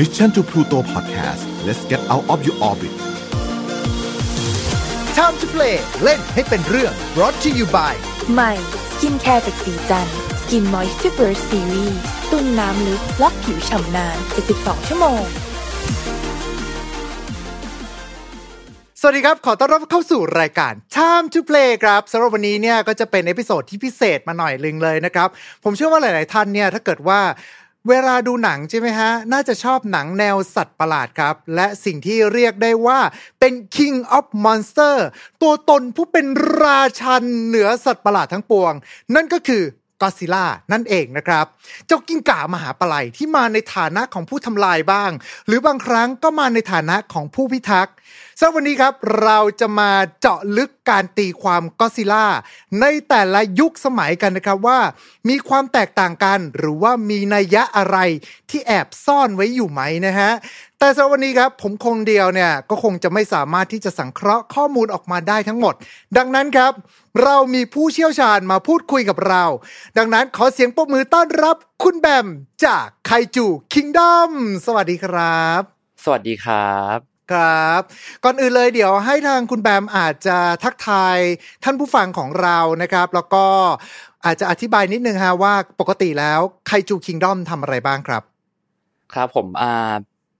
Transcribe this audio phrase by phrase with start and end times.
[0.00, 2.92] Mission to Pluto Podcast let's get out of your orbit
[5.18, 7.94] Time to play เล่นให้เป็นเรื่อง brought to you by
[8.32, 8.52] ใหม่
[8.90, 10.06] skincare จากศรีจัน
[10.40, 12.00] ทร์ Skin Moisture Series
[12.30, 14.16] ตุนน้ำลึกล็อกผิวฉ่ำนาน
[14.52, 15.22] 72ชั่วโมง
[19.02, 25.28] สวัสดีครับ ขอต้อนรับเข้าสู่รายการ Time to Play ครับสำหรับวันนี้เนี่ยก็จะเป็น episode ที่พิเศษมาหน่อยนึงเลยนะครับ
[25.64, 27.20] ผมเชื่อว่าหลาย ๆ ท่านเนี่ยถ้าเกิดว่า
[27.88, 33.00] เวลาดูหนังใช่ไหมฮะ น่าจะชอบหนังแนวสัตว์ประหลาดครับ และสิ่งที่เรียกได้ว่า
[33.40, 34.96] เป็น King of Monster
[35.42, 36.26] ตัวตนผู้เป็น
[36.62, 38.72] ราชันเหนือสัตว์ประหลาดทั้งปวง
[39.14, 39.62] นั่นก็คือ
[40.00, 41.46] ก็ซิล่านั่นเองนะครับ
[41.86, 45.10] เจ้ากิ้งก่ามหาปลายที่มาในฐานะของผู้ทำลายบ้าง
[45.46, 47.94] หรือบางครั้งก็มาในฐานะของผู้พิทักษ์
[48.42, 49.90] สำหรับวันนี้ครับเราจะมา
[50.20, 52.26] เจาะลึกการตีความก็ซิล่า
[52.80, 54.78] ในแต่ละยุคสมัยกันนะครับว่า
[55.28, 57.98] มีความแตกต่างกันหรือว่ามีนัยยะอะไร
[58.50, 60.30] ที่แอบซ่อนไว้อยู่ไหมนะฮะ
[60.78, 65.74] แต่สำหรับวันนี้ครับผมคงเดียวเนี่ยก็คงจะไม่สามารถที่จะสังเคราะห์ข้อมูลออกมาได้ทั้งหมด
[66.16, 66.72] ดังนั้นครับ
[67.22, 69.44] เรามีผู้เชี่ยวชาญมาพูดคุยกับเรา
[69.98, 72.26] ดังนั้นขอเสียงปรบมือต้อนรับคุณแบม
[72.64, 74.32] จากไคจูคิงดอม
[74.66, 75.62] สวัสดีครับ
[76.04, 77.80] สวัสดีครับ ครับ
[78.24, 81.18] ก่อนอื่นเลยเดี๋ยวให้ทางคุณแบมอาจจะทักทาย
[81.64, 83.44] ท่านผู้ฟังของเรานะครับ แล้วก็
[84.24, 88.22] อาจจะอธิบายนิดนึงฮะว่าปกติแล้วไคจูคิงดอมทำอะไรบ้างครับ
[89.12, 89.94] ครับผมอ่า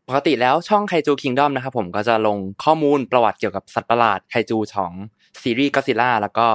[0.09, 4.93] ปกติแล้วช่องไคจูคิงดอมนะครับผมก็จะลงข้อมูลประวัติเกี่ยวกับสัตว์ประหลาดไคจูของ
[5.43, 6.47] ซีรีส์ก็ซิล่าแล้วก็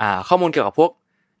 [0.00, 0.90] อ่าข้อมูลเกี่ยวกับพวก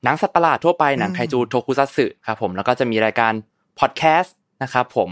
[0.04, 3.32] หนังสัตว์ประหลาดทั่วไปหนังอืมไคจูโทคุซัตสึครับผมแล้วก็จะมีรายการ
[3.78, 5.10] พอดแคสต์นะครับผม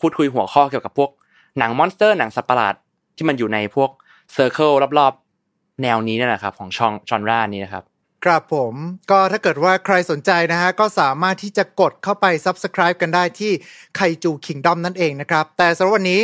[0.00, 1.10] พูดคุยหัวข้อเกี่ยวกับพวก
[1.58, 2.74] หนัง monster หนังสัตว์ประหลาด
[3.16, 3.90] ที่มันอยู่ในพวก
[4.32, 7.84] circle รอบๆ แนวนี้นั่นแหละครับ ของของ genre นี้นะครับ
[8.24, 8.74] ครับผม
[9.10, 13.52] ก็ถ้าเกิดว่าใครสนใจนะฮะ ก็สามารถที่จะกดเข้าไป Subscribe กันได้ที่
[13.96, 16.20] Kaiju Kingdom นั่นเองนะครับ แต่สำหรับวันนี้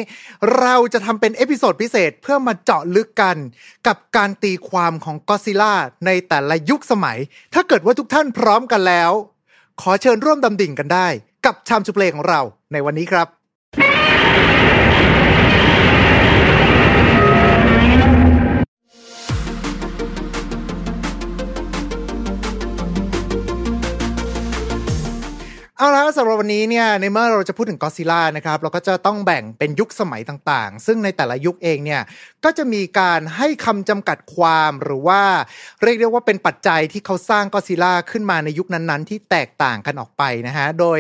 [0.61, 3.37] เราจะทำเป็น episode พิเศษเพื่อมาเจาะลึกกัน
[3.87, 5.75] กับการตีความของก็ซิล่า
[6.07, 7.19] ในแต่ละยุคสมัย
[7.55, 9.13] ถ้าเกิดว่าทุกท่านพร้อมกันแล้ว
[9.81, 11.07] ขอเชิญร่วมดำดิ่งกันได้
[11.47, 12.41] กับชามจูเพลของเรา
[12.73, 13.29] ในวันนี้ครับ
[25.83, 32.03] เอาละสำหรับวันนี้เนี่ยในเมื่อเราจะพูดถึงก็ซิล่านะครับเราก็จะต้องแบ่งเป็นยุคสมัยต่างๆ ซึ่งในแต่ละยุคเองเนี่ย
[32.45, 35.23] ก็จะมีการให้คำจำกัดความหรือว่า
[35.83, 40.99] เรียกได้ว่าเป็นปัจจัยที่เขาสร้างก็ซิล่าขึ้นมาในยุคนั้นๆ ที่แตกต่างกันออกไปนะฮะโดย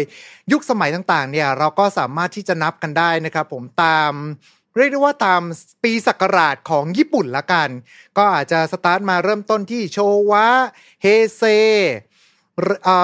[0.52, 4.12] ยุคสมัยต่างๆเนี่ยเราก็สามารถที่จะนับกันได้นะครับ ผมตาม
[4.76, 5.42] เรียกได้ว่าตาม
[5.82, 7.68] ปีศักราชของญี่ปุ่นละกัน
[8.18, 9.98] ก็อาจจะสตาร์ทมาเริ่มต้นที่โช
[10.30, 10.46] วะ
[11.02, 11.06] เฮ
[11.36, 11.42] เซ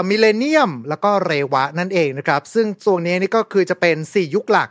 [0.09, 4.71] Millennium แล้วก็เรวะนั่นเองนะครับ ซึ่งส่วนนี้นี่ก็คือจะเป็น 4 ยุคหลัก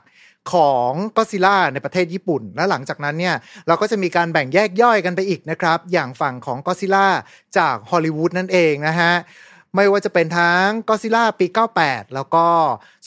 [0.53, 3.35] ของก็ซิล่าในประเทศญี่ปุ่น และหลังจากนั้นเนี่ย
[3.67, 7.07] เราก็จะมีการแบ่งแยกย่อยกันไปอีกนะครับ อย่างฝั่งของก็ซิล่า
[7.57, 9.13] จากฮอลลีวูดนั่นเองนะฮะ
[9.75, 12.47] ไม่ว่าจะเป็นทั้งก็ซิล่าปี 98 แล้วก็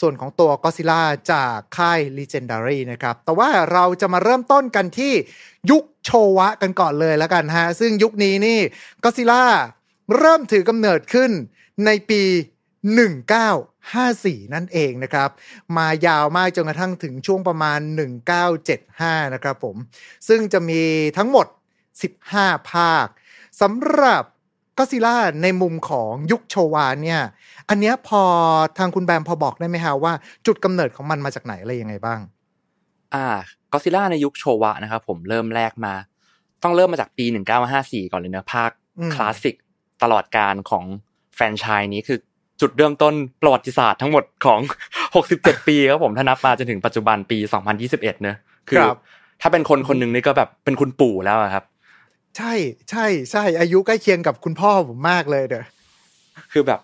[0.00, 5.12] ส่วนของตัวก็ซิล่าจากค่าย Legendary นะครับ แต่ว่าเราจะมาเริ่มต้นกันที่
[5.70, 8.58] ยุคโชวะกันก่อนเลยแล้วกันฮะ ซึ่งยุคนี้นี่
[9.04, 9.44] ก็ซิล่า
[10.18, 11.30] เริ่มถือกำเนิดขึ้น
[11.86, 12.22] ในปี
[13.78, 15.30] 1954 นั่นเองนะครับ
[15.76, 17.80] มายาวมากจนกระทั่งถึงช่วงประมาณ
[18.56, 19.76] 1975 นะครับผม
[20.28, 20.82] ซึ่งจะมี
[21.18, 21.46] ทั้งหมด
[22.08, 23.06] 15 ภาค
[23.60, 24.24] สำหรับ
[24.78, 27.20] ก็ซิล่าในมุมของยุคโชวาเนี่ย
[27.68, 28.22] อันเนี้ยพอ
[28.78, 30.12] ทางคุณแบมพอบอกได้ไหมฮะว่า
[30.46, 32.20] จุดกำเนิดของมันมาจากไหนอะไรยังไงบ้าง
[33.14, 33.26] อ่า
[33.72, 35.94] ก็ซิล่าในยุคโชวะนะครับผมเริ่มแรกมา
[36.62, 37.24] ต้องเริ่มมาจากปี
[37.68, 39.56] 1954 ก่อนเลยเนะภาคอืมคลาสสิก
[40.02, 42.18] ตลอดการของแฟรนไชส์นี้คือ
[42.60, 44.60] จุดเริ่มต้นประวัติศาสตร์ทั้งหมดของ
[45.14, 47.38] 67 ปีครับผมถ้านับมาจนถึงปัจจุบันปี
[47.74, 48.36] 2021 เนอะ
[48.68, 48.98] คือครับ
[49.40, 51.64] ถ้าเป็นคนคนหนึ่งนี่ก็แบบเป็นคุณปู่แล้วอะครับ
[52.36, 52.52] ใช่
[52.90, 55.64] ใช่ใช่อายุใกล้เคียงกับคุณพ่อผมมากเลยเด้อ
[56.52, 56.80] คือแบบ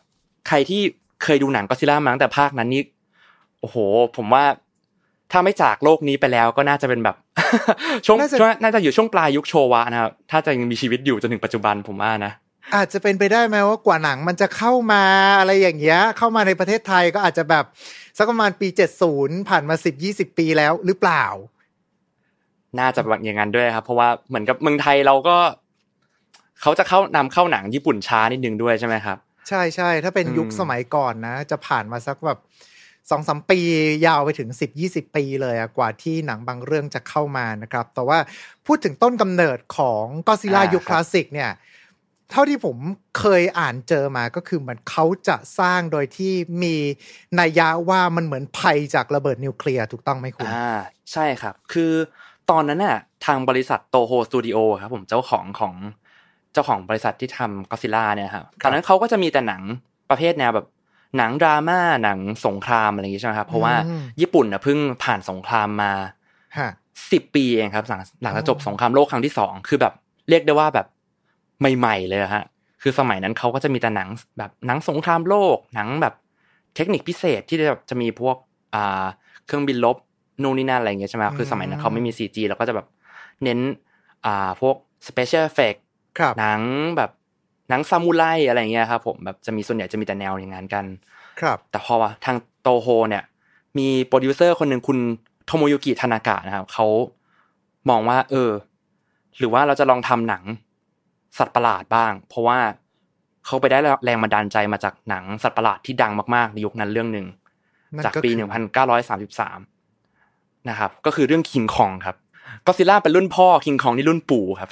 [0.48, 0.80] ใครที่
[1.22, 2.82] เคยดูหนังก็ซิล่ามาตั้งแต่ภาคนั้นนี่
[3.60, 3.76] โอ้โห
[4.16, 4.44] ผมว่า
[5.32, 7.16] ถ้าไม่จากโลกนี้ไปแล้วก็น่าจะเป็นแบบ
[8.06, 12.32] ช่วงน่าจะช่วงน่าจะอยู่ช่วงปลายยุคโชวะนะครับถ้าจะยังมีชีวิตอยู่จนถึงปัจจุบันผมว่านะ
[12.74, 15.04] อาจจะเป็นไปได้ไหมว่ากว่าหนังมันจะเข้ามา
[15.38, 17.64] อะไรอย่างเงี้ย เข้ามาในประเทศไทยก็อาจจะแบบ
[18.18, 18.68] สักประมาณปี
[19.08, 21.24] 70ผ่านมา10 20ปีแล้วหรือเปล่า
[22.78, 25.36] น่าจะแบบอย่างนั้นด้วยครับ เพราะว่าเหมือนกับเมืองไทยเราก็
[26.60, 29.18] เขาจะเข้านำเข้าหนังญี่ปุ่นช้านิดนึงด้วยใช่ไหมครับ
[29.48, 32.38] ใช่ใช่ถ้าเป็นอืมยุคสมัยก่อนนะ จะผ่านมาสักแบบ
[33.10, 33.60] สองสามปี
[34.06, 38.18] ยาวไปถึงสิบยี่สิบปีเลยอะกว่าที่หนังบางเรื่องจะเข้ามานะครับ แต่ว่า
[38.66, 41.50] พูดถึงต้นกำเนิดของก็ซิล่ายุคคลาสสิกเนี่ย
[42.30, 42.76] เท่าที่ผม
[43.18, 46.32] เคยอ่านเจอมาก็คือเหมือนเขาจะสร้างโดยที่
[46.62, 46.76] มี
[47.40, 50.70] นัยยะว่ามันเหมือนภัยจากระเบิดนิวเคลียร์ถูกต้องไหมคุณอ่า
[51.12, 51.92] ใช่ครับ คือ
[52.50, 55.74] ตอนนั้นน่ะทางบริษัท Toho Studio ครับผมเจ้าของของ
[56.52, 59.62] เจ้าของบริษัทที่ทำก็ซิล่าเนี่ยครับตอนนั้นเขาก็จะมีแต่หนัง
[60.10, 60.66] ประเภทแนวแบบ
[61.16, 65.92] หนังดราม่าหนังสงครามอะไรอย่างงี้ใช่ไหมครับ เพราะว่าอืมญี่ปุ่นน่ะเพิ่งผ่านสงครามมา
[66.58, 66.70] ฮะ
[67.12, 69.94] สิบปีเองครับหลังหลังจากจบสงครามโลกครั้งที่สองคือแบบ
[70.28, 70.86] เรียกได้ว่าแบบ
[71.58, 72.44] ใหม่ๆเลยอะฮะ
[72.82, 74.08] คือสมัยนั้นเขาก็จะมีแต่หนัง
[74.38, 76.14] แบบหนังสงครามโลกหนังแบบ
[76.76, 78.36] เทคนิคพิเศษที่แบบจะมีพวก
[78.74, 79.04] อ่า
[79.46, 79.96] เครื่องบินลบ
[80.42, 82.86] นู่นนี่นั่นอะไรอย่างเงี้ยใช่ไหมครับคือสมัยนั้นเขาไม่มี CG แล้วก็จะแบบ
[83.42, 83.58] เน้น
[84.26, 84.76] อ่าพวก
[85.08, 85.74] special effect
[86.18, 86.60] ครับหนัง
[86.96, 87.10] แบบ
[87.68, 90.84] หนังซามูไรอะไรอย่างเงี้ยครับผมแบบจะมีส่วนใหญ่จะมีแต่แนวอย่างนั้นกัน
[91.40, 93.24] ครับ แต่พอว่าทางโตโฮเนี่ย
[93.78, 94.98] มีโปรดิวเซอร์คนหนึ่งคุณ
[95.46, 96.86] โทโมยุกิทานากะนะครับเขา
[97.90, 98.50] มองว่า เออ
[99.38, 100.42] หรือว่าเราจะลองทำหนัง
[101.38, 102.58] สัตว์ประหลาดบ้าง เพราะว่า
[103.46, 107.26] เขาไปได้แรงบันดาลใจมาจากหนังสัตว์ประหลาดที่ดังมากๆในยุคนั้นเรื่องหนึ่ง
[107.94, 108.38] นั่นจากก็ปีคือ
[108.98, 112.16] 1933 นะครับ ก็คือเรื่องคิงคองครับ
[112.66, 114.70] ก็อดซิล่าเป็นรุ่นพ่อคิงคองนี่รุ่นปู่ครับ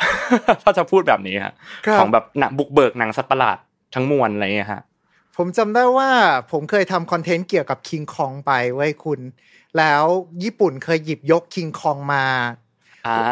[0.62, 1.54] ถ้าจะพูดแบบนี้ฮะ
[1.86, 3.58] ครับของแบบหนังบุกเบิกหนังสัตว์ประหลาด
[3.94, 4.82] ทั้งมวลอะไรอย่างเงี้ยฮะ
[5.36, 6.10] ผมจำได้ว่า
[6.52, 9.20] ผมเคยทำคอนเทนต์เกี่ยวกับคิงคองไปไว้ยคุณ
[9.78, 10.04] แล้ว
[10.44, 12.24] ญี่ปุ่นเคยหยิบยกคิงคองมา
[12.62, 12.63] อ่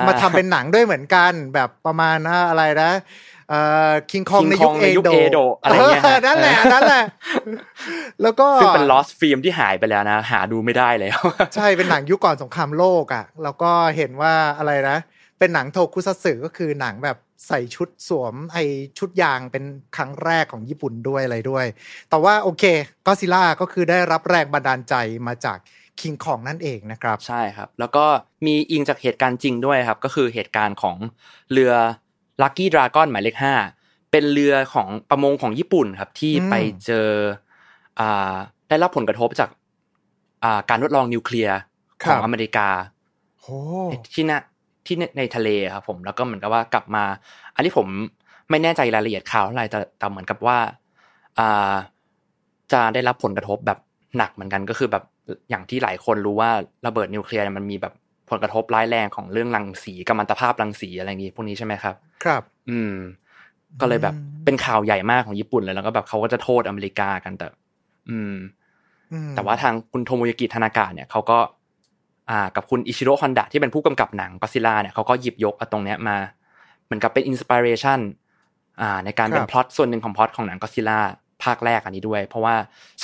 [0.06, 2.92] มาทำเป็นหนังด้วยเหมือนกัน แบบประมาณว่าอะไรนะ
[3.50, 7.04] เอ่อคิงคอง King ในยุค Kong เอในยุคโดเอโดะอะไรเงี้ยฮะนั่นแหละนั่นแหละ
[8.22, 11.20] แล้วก็ซึ่งเป็น lost film ที่หายไปแล้วนะ หาดูไม่ได้แล้ว
[11.54, 14.98] ใช่เป็นหนังยุคก่อนสงครามโลกอะ แล้วก็เห็นว่าอะไรนะ
[15.38, 17.16] เป็นหนังโทคุซัตสึก็คือหนังแบบ
[17.48, 18.58] ใส่ชุดสวมไอ
[18.98, 19.64] ชุดยางเป็น
[19.96, 21.66] ครั้งแรกของญี่ปุ่นด้วยอะไรด้วย
[22.10, 22.64] แต่ว่าโอเค
[23.06, 24.94] ก็ซิล่าก็คือได้รับแรงบันดาลใจ
[25.26, 25.58] มาจาก
[26.00, 28.04] คิงคองนั่นเองนะครับ ใช่ครับ แล้วก็
[28.46, 30.96] มีอิงจากเหตุการณ์จริงด้วยครับ ก็คือเหตุการณ์ของ
[31.52, 31.72] เรือ
[32.42, 33.54] Lucky Dragon หมายเลขห้า
[34.10, 36.54] เป็นเรือของประมงของญี่ปุ่นครับ ที่อืมไป
[36.86, 37.08] เจอ
[38.00, 38.34] อ่า
[38.68, 39.50] ได้รับผลกระทบจาก
[40.44, 41.56] อ่าการทดลองนิวเคลียร์
[42.04, 42.68] ของอเมริกา
[43.40, 43.58] โอ้
[44.14, 44.40] ที่น่ะ
[44.86, 47.04] ที่ในในทะเลครับผมแล้วก็เหมือนกับว่ากลับมา
[47.54, 47.86] อันนี้ผม
[48.50, 50.58] ไม่แน่ใจรายละเอียดข่าวเท่าไหร่แต่แต่เหมือนกับว่า
[51.38, 51.72] อ่า
[52.72, 53.78] จะได้รับผลกระทบแบบ
[54.16, 55.04] หนักเหมือนกันก็คือแบบ
[55.50, 56.50] อย่างที่หลายคนรู้ว่า
[56.86, 57.94] ระเบิดนิวเคลียร์เนี่ยมันมีแบบ
[58.30, 62.94] ผลกระทบร้ายแรงของเรื่องรังสีกัมมันตภาพรังสีอะไรอย่างงี้พวกนี้ใช่ไหมครับ ครับ อืม
[63.80, 67.46] ก็เลยแบบอืมเป็นข่าวใหญ่มากของญี่ปุ่นเลยแล้วก็แบบเขาก็จะโทษอเมริกากันแต่
[68.10, 68.34] อืม
[69.12, 71.38] อืมแต่ว่าทางคุณโทโมยุกิทานากะเนี่ยเขาก็
[72.30, 76.16] อ่า กับคุณอิชิโร่ฮอนดะที่เป็นผู้กำกับหนังก็อดซิล่าเนี่ยเขาก็หยิบยกเอาตรงเนี้ยมา
[76.84, 77.98] เหมือนกับเป็น inspiration
[78.80, 81.00] อ่า ในการเป็นพล็อตส่วนหนึ่งของพล็อตของหนังก็อดซิล่า
[81.42, 82.54] ภาคแรกอันนี้ด้วย เพราะว่า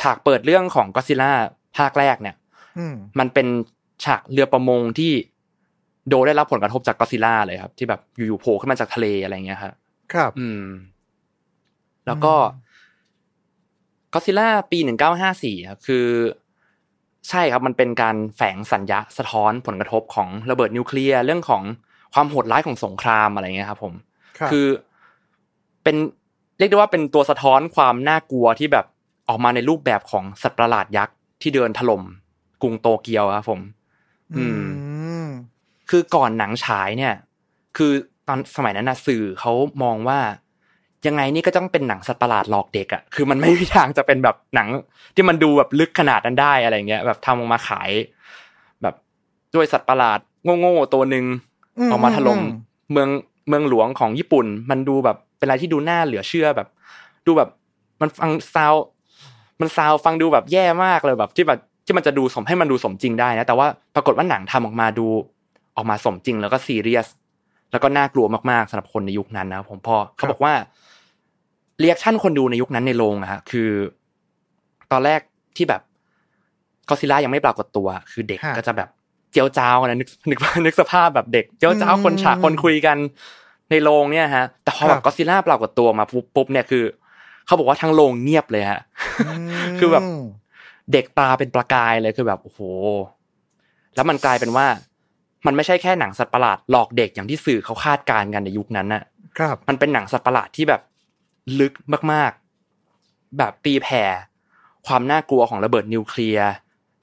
[0.01, 1.33] ฉากเปิดเรื่องของก็อดซิล่า
[1.77, 2.37] ภาคแรกเนี่ย
[2.79, 3.47] อืมมันเป็น
[4.05, 5.13] ฉากเรือประมงที่
[6.09, 9.75] โดนได้รับผลกระทบจากก็อดซิล่าเลยครับ ที่แบบอยู่ๆโผล่ขึ้นมาจากทะเลอะไรเงี้ยครับ
[10.13, 10.65] ครับ อืม
[12.07, 12.67] แล้วก็อืม
[14.13, 16.07] ก็ซิล่าปีหนึ่งเก้าห้าสี่ครับคือ
[17.29, 21.63] ใช่ครับมันเป็นการแฝงสัญญาสะท้อนผลกระทบของระเบิดนิวเคลียร์เรื่องของ
[22.15, 23.93] ความโหดร้ายของสงครามอะไรเงี้ยครับ ผม
[24.39, 24.67] ครับคือ
[25.83, 25.97] เป็น
[26.59, 28.87] เรียกได้ว่าเป็นตัวสะท้อนความน่ากลัวที่แบบ
[29.29, 32.03] ออกมาในรูปแบบของสัตว์ประหลาดยักษ์ ที่เดินถล่ม
[32.63, 33.61] กรุงโตเกียวครับผม
[34.37, 34.65] อืม
[35.27, 35.29] ม
[35.91, 37.15] คือก่อนหนังฉายเนี่ย
[37.77, 37.93] คือ
[38.29, 39.53] ตอนสมัยนั้นนะสื่อเขา
[39.83, 40.19] มองว่า
[41.07, 44.69] ยังไงนี่ก็ต้องเป็นหนังสัตว์ประหลาดหลอกเด็กอะ่ะคือมันไม่มีทางจะเป็นแบบหนัง
[45.15, 47.91] ที่มันดูแบบลึกขนาดนั้นได้อะไรเงี้ย แบบทำออกมาขาย
[48.83, 48.95] แบบ
[49.55, 50.19] ด้วยสัตว์ประหลาด
[50.61, 51.25] โง่ๆตัวหนึ่ง
[51.79, 53.09] อืมออกมาถล่มอืมเมือง
[53.49, 56.69] เมืองหลวงของญี่ปุ่น มันดูแบบเป็นอะไรที่ดูน่าเหลือเชื่อแบบ
[57.27, 57.49] ดูแบบ
[58.01, 58.75] มันฟังซาว
[59.61, 65.07] มันซาวฟังดูแบบแย่มากเลยแบบที่แบบที่มันจะดูสมให้มันดูสมจริงได้นะแต่ว่าปรากฏว่าหนังทำออกมาดู
[65.77, 67.07] ออกมาสมจริง แล้วก็ซีเรียส
[67.73, 70.53] แล้วก็น่ากลัวมากๆสำหรับคนในยุคนั้นนะครับผมพอเขาบอกว่า
[71.81, 73.69] เรียกชั่นคนดูในยุคนั้นในโรงอะฮะคือ
[74.93, 75.21] ตอนแรก
[75.57, 75.83] ที่แบบ
[76.89, 78.89] ก็ซิล่ายังไม่ปรากฏตัว คือเด็กฮะก็จะแบบ
[79.33, 82.97] เจียวจ้าวกันนะนึกนึกนึกสภาพแบบเด็กเจียวจ้าวคนฉากอืมคนคุยกัน
[83.71, 86.85] ในโรงเนี่ยฮะ แต่พอแบครับบก็ซิล่าปรากฏตัวมาปุ๊บปุ๊บเนี่ยคือ
[87.49, 88.81] เขาบอกว่าทั้งโรงเงียบเลยฮะ
[89.69, 90.03] มคือแบบ
[90.93, 92.61] เด็กตาเป็นประกายเลยคือแบบโอ้โห
[93.95, 94.67] แล้วมันกลายเป็นว่า
[95.47, 99.03] มันไม่ใช่แค่หนังสัตว์ประหลาดหลอกเด็กอย่างที่สื่อเขาคาดการณ์กันในยุคนั้นน่ะ
[99.39, 100.81] ครับ มันเป็นหนังสัตว์ประหลาดที่แบบ
[101.61, 101.73] ลึก
[102.13, 104.03] มากๆ แบบตีแผ่
[104.87, 106.51] ความน่ากลัวของระเบิดนิวเคลียร์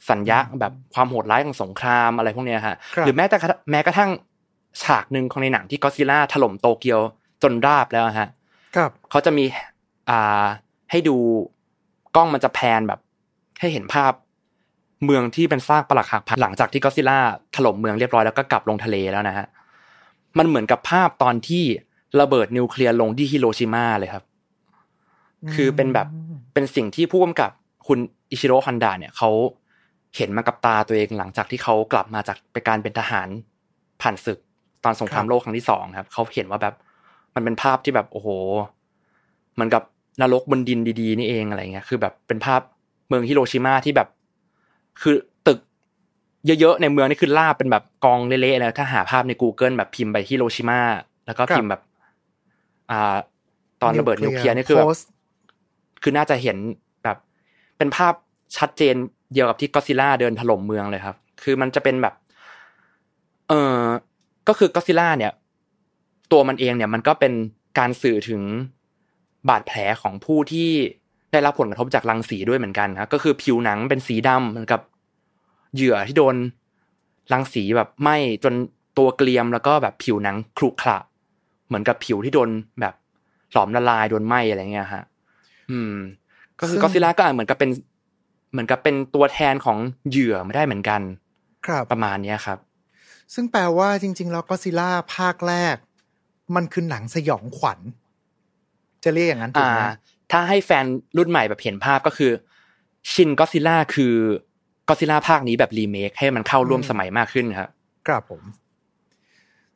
[0.09, 4.09] สัญญาแบบความโหดร้ายของสงครามอะไรพวกเนี้ยฮะครับหรือแม้แต่กระทั่งแม้กระทั่ง
[4.83, 6.99] ฉากหนึ่งของในหนังที่ก็อดซิลล่าถล่มโตเกียว
[7.43, 8.29] จนราบแล้วฮะ
[8.75, 9.45] ครับเขาจะมี
[10.09, 10.45] อ่า
[10.91, 11.17] ให้ดู
[12.15, 12.99] กล้องมันจะ pan แบบ
[13.59, 14.13] ให้เห็นภาพ
[15.05, 17.19] เมืองที่เป็นซากปรักหักพังหลังจากที่ก็อดซิล่า
[17.55, 19.47] ถล่มเมืองเรียบร้อยแล้วก็กลับลงทะเลแล้วนะฮะ
[20.37, 21.63] มันเหมือนกับภาพตอนที่
[22.21, 24.23] ระเบิดนิวเคลียร์ลงที่ฮิโรชิมาเลยครับ
[25.53, 26.07] คือเป็นแบบ
[26.53, 27.51] เป็นสิ่งที่ผู้กำกับ
[27.87, 27.99] คุณ
[28.31, 29.29] อิชิโร่ฮอนดาเนี่ยเขา
[30.15, 33.27] เห็นมากับตาตัวเองหลังจากที่เขากลับมาจากไปการเป็นทหาร
[34.01, 34.39] ผ่านศึก
[34.83, 36.75] ตอนสงครามโลกครั้งที่สองครับเขาเห็นว่าแบบ
[37.35, 38.27] มันเป็นภาพที่แบบโอ้โห
[39.53, 39.83] เหมือนกับ
[40.21, 42.61] นรกบนดินดีๆ นี่เองอะไรเงี้ยคือแบบเป็นภาพ
[43.07, 44.07] เมืองฮิโรชิมาที่แบบ
[45.01, 45.15] คือ
[45.47, 45.59] ตึก
[46.59, 50.79] เยอะๆในเมืองนี่คือลาบเป็นแบบกองเละๆแล้วถ้าหาภาพใน Google แบบพิมพ์ไปฮิโรชิมา
[51.25, 51.81] แล้วก็พิมพ์แบบ
[52.91, 53.15] อ่า
[53.81, 55.05] ตอนระเบิดนิวเคลียร์นี่คือแบบ Post
[56.03, 56.57] คือน่าจะเห็น
[57.03, 57.17] แบบ
[57.77, 58.13] เป็นภาพ
[58.57, 58.95] ชัดเจน
[59.33, 62.13] เดียวกับที่ก็ซิล่าเดินถล่มเมืองเลยครับ คือมันจะเป็นแบบ
[63.49, 63.79] เออ
[64.47, 65.31] ก็คือก็ซิล่าเนี่ย
[66.31, 67.33] ตัวมันเองเนี่ยมันก็เป็น
[67.79, 68.41] การสื่อถึง
[69.49, 70.69] บาดแผลของผู้ที่
[71.31, 74.81] ได้รับผลกระทบจากรังสีด้วยเหมือนกันครับก็คือผิวหนังเป็นสีดำเหมือนกับ
[75.75, 76.35] เหยื่อที่โดน
[77.33, 78.53] รังสีแบบไหม้จน
[78.97, 80.97] ตัวเกลียมแล้วก็แบบผิวหนังครุขระ
[81.67, 82.49] เหมือนกับผิวที่โดน
[82.81, 82.93] แบบ
[83.51, 85.03] หลอมละลายโดนไหม้อะไรเงี้ยฮะ
[85.71, 85.95] อืม
[86.59, 87.71] ก็คือซึ่งก็ซิล่าก็อาจเหมือนกับเป็น
[88.51, 89.77] เหมือนกับเป็นตัวแทนของ
[90.09, 91.01] เหยื่อไม่ได้เหมือนกัน
[91.65, 92.57] ครับประมาณเนี้ยครับ
[93.33, 95.75] ซึ่งแปลว่าจริง ๆ แล้วก็ซิล่าภาคแรก
[96.55, 97.79] มันคือหนังสยองขวัญ
[99.05, 99.81] จะเรียกอย่างนั้นถูกอ่าไหม
[100.31, 100.85] ถ้าให้แฟน
[101.17, 102.31] รุ่นใหม่แบบเห็นภาพก็คือ
[103.11, 104.13] ชินก็ซิล่าคือ
[104.87, 107.69] ก็ซิล่าภาคนี้แบบรีเมคให้มันเข้าร่วมสมัยมากขึ้นครับ
[108.07, 108.41] ครับผม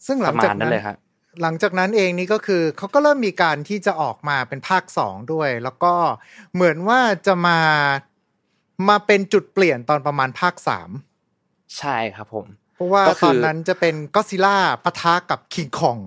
[0.06, 0.98] ซึ่งหปลังระมาจากณนั้นั้นนเลยครับ
[1.42, 5.94] หลังจากนั้นเองนี่ก็คือเขาก็เริ่มมีการที่จะออกมาเป็นภาคสองด้วย แล้วก็
[6.54, 7.60] เหมือนว่าจะมา
[8.90, 10.90] มาเป็นจุดเปลี่ยนตอนประมาณภาคสาม
[11.78, 12.46] ใช่ครับผม
[12.76, 15.98] เพราะว่าก็คือตอนนั้นจะเป็นก็ซิล่าปะทะกับคิงคอง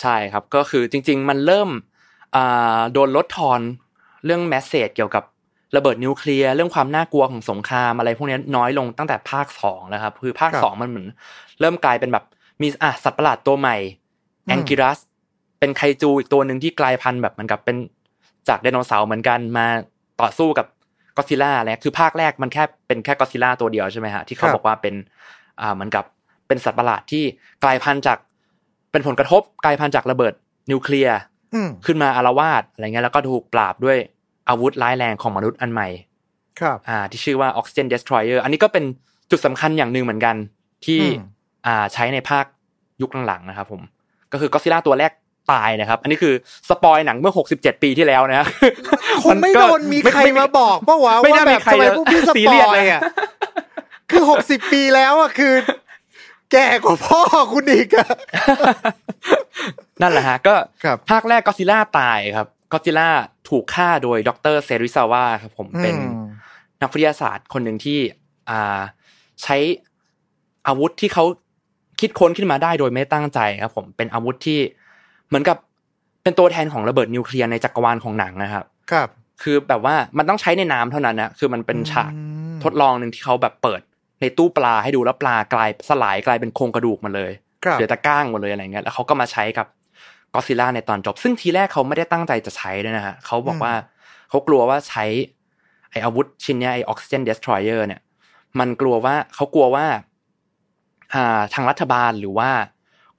[0.00, 1.90] ใช่ครับก็คือจริง ๆ มันเริ่มอ่า
[2.92, 3.60] โดนลดทอน
[4.24, 5.24] เรื่องแมสเซจเกี่ยวกับ
[5.76, 11.06] ระเบิดนิวเคลียร์เรื่องความน่ากลัวของสงครามอะไรพวกนี้น้อยลงตั้งแต่ภาคสองแล้วครับ คือภาคครับสองมันเหมือน
[11.60, 12.24] เริ่มกลายเป็นแบบ
[12.62, 13.76] มีอะสัตว์ประหลาดตัวใหม่
[14.46, 14.98] อืมแองกิรัส
[15.58, 17.76] เป็นไคจูอีกตัวหนึ่งที่กลายพันธุ์แบบเหมือนกับเป็น
[18.48, 19.66] จากไดโนเสาร์เหมือนกันมา
[20.20, 20.66] ต่อสู้กับ
[21.16, 24.94] ก็อดซิลล่าอะไรคือภาคแรกมันแค่เป็นแค่ก็อดซิลล่าตัวเดียวใช่ไหมฮะที่เขาบอกว่าเป็น
[25.60, 26.04] อ่าเหมือนกับ
[26.48, 27.24] เป็นสัตว์ประหลาดที่
[27.64, 28.18] กลายพันธุ์จาก
[28.92, 30.34] เป็นผลกระทบกลายพันธุ์จากระเบิด
[30.70, 31.31] นิวเคลียร์อืม
[31.86, 33.98] ขึ้นมาอารวาสอะไรเงี้ยแล้วก็ถูกปราบด้วย
[34.48, 35.88] อาวุธร้ายแรงของมนุษย์อันใหม่
[36.60, 38.84] ครับ อ่า ที่ชื่อว่า Oxygen Destroyer อันนี้ก็เป็น
[39.30, 40.36] จุดสำคัญอย่างหนึ่งเหมือนกัน
[40.84, 41.16] ที่อืม
[41.66, 42.44] อ่าใช้ในภาค
[43.02, 43.80] ยุคหลังๆนะครับผม
[44.32, 45.12] ก็คือก็ซิล่าตัวแรก
[45.52, 46.34] ตายนะครับ อันนี้คือ
[46.68, 48.46] สปอยหนังเมื่อ 67 ปีที่แล้วนะ
[49.22, 53.02] คงไม่โดนมีใครมาบอกปะวะไม่ว่าน่าแบมีบใครทำไมจะพวกพี่สซีปเรียสอยนะอะ
[54.10, 55.54] คือหกสิบปีแล้วอะคือ
[56.52, 57.20] แก่กว่าพ่อ
[57.52, 58.08] คุณอีกอะ
[60.02, 60.54] นั่นแหละฮะ ก็
[60.84, 63.08] ครับภาคแรกก็ซิล่าตายครับก็ซิล่า
[63.48, 66.26] ถูกฆ่าโดยดรเซริซาวะครับผมเป็นอืม
[66.82, 67.98] นักวิทยาศาสตร์คนหนึ่งที่
[68.50, 68.80] อ่า
[69.42, 69.56] ใช้
[70.66, 71.24] อาวุธที่เขา
[72.00, 74.60] คิดค้นขึ้นมาได้โดยไม่ตั้งใจครับผมเป็นอาวุธที่
[75.28, 75.56] เหมือนกับ
[76.22, 79.08] เป็นตัวแทนของระเบิดนิวเคลียร์ในจักรวาลของหนังนะครับ ครับ
[79.42, 82.20] คือแบบว่ามันต้องใช้ในน้ำเท่านั้นนะคือมันเป็นฉากอื
[82.54, 83.80] มทดลองหนึ่งที่เขาแบบเปิด
[84.20, 89.66] ในตู้ปลาให้ดูแล้วปลากลายสลายกลายเป็นโครงกระดูกหมาเลยครับ เหลือแต่ก้างหมดเลยอะไรเงี้ยแล้วเขาก็มาใช้กับ
[90.34, 93.74] ก็ซิล่าในตอนจบ ซึ่งทีแรกเขาไม่ได้ตั้งใจจะใช้ด้วยนะฮะเขาบอกว่า
[94.28, 95.04] เขากลัวว่าใช้
[95.90, 98.00] ไออาวุธชิ้นเนี้ยไอออกซิเจนเดสทรอยเออร์เนี่ย
[98.58, 99.86] มันกลัวว่าเขากลัวว่า
[101.14, 102.50] อ่าทางรัฐบาลหรือว่า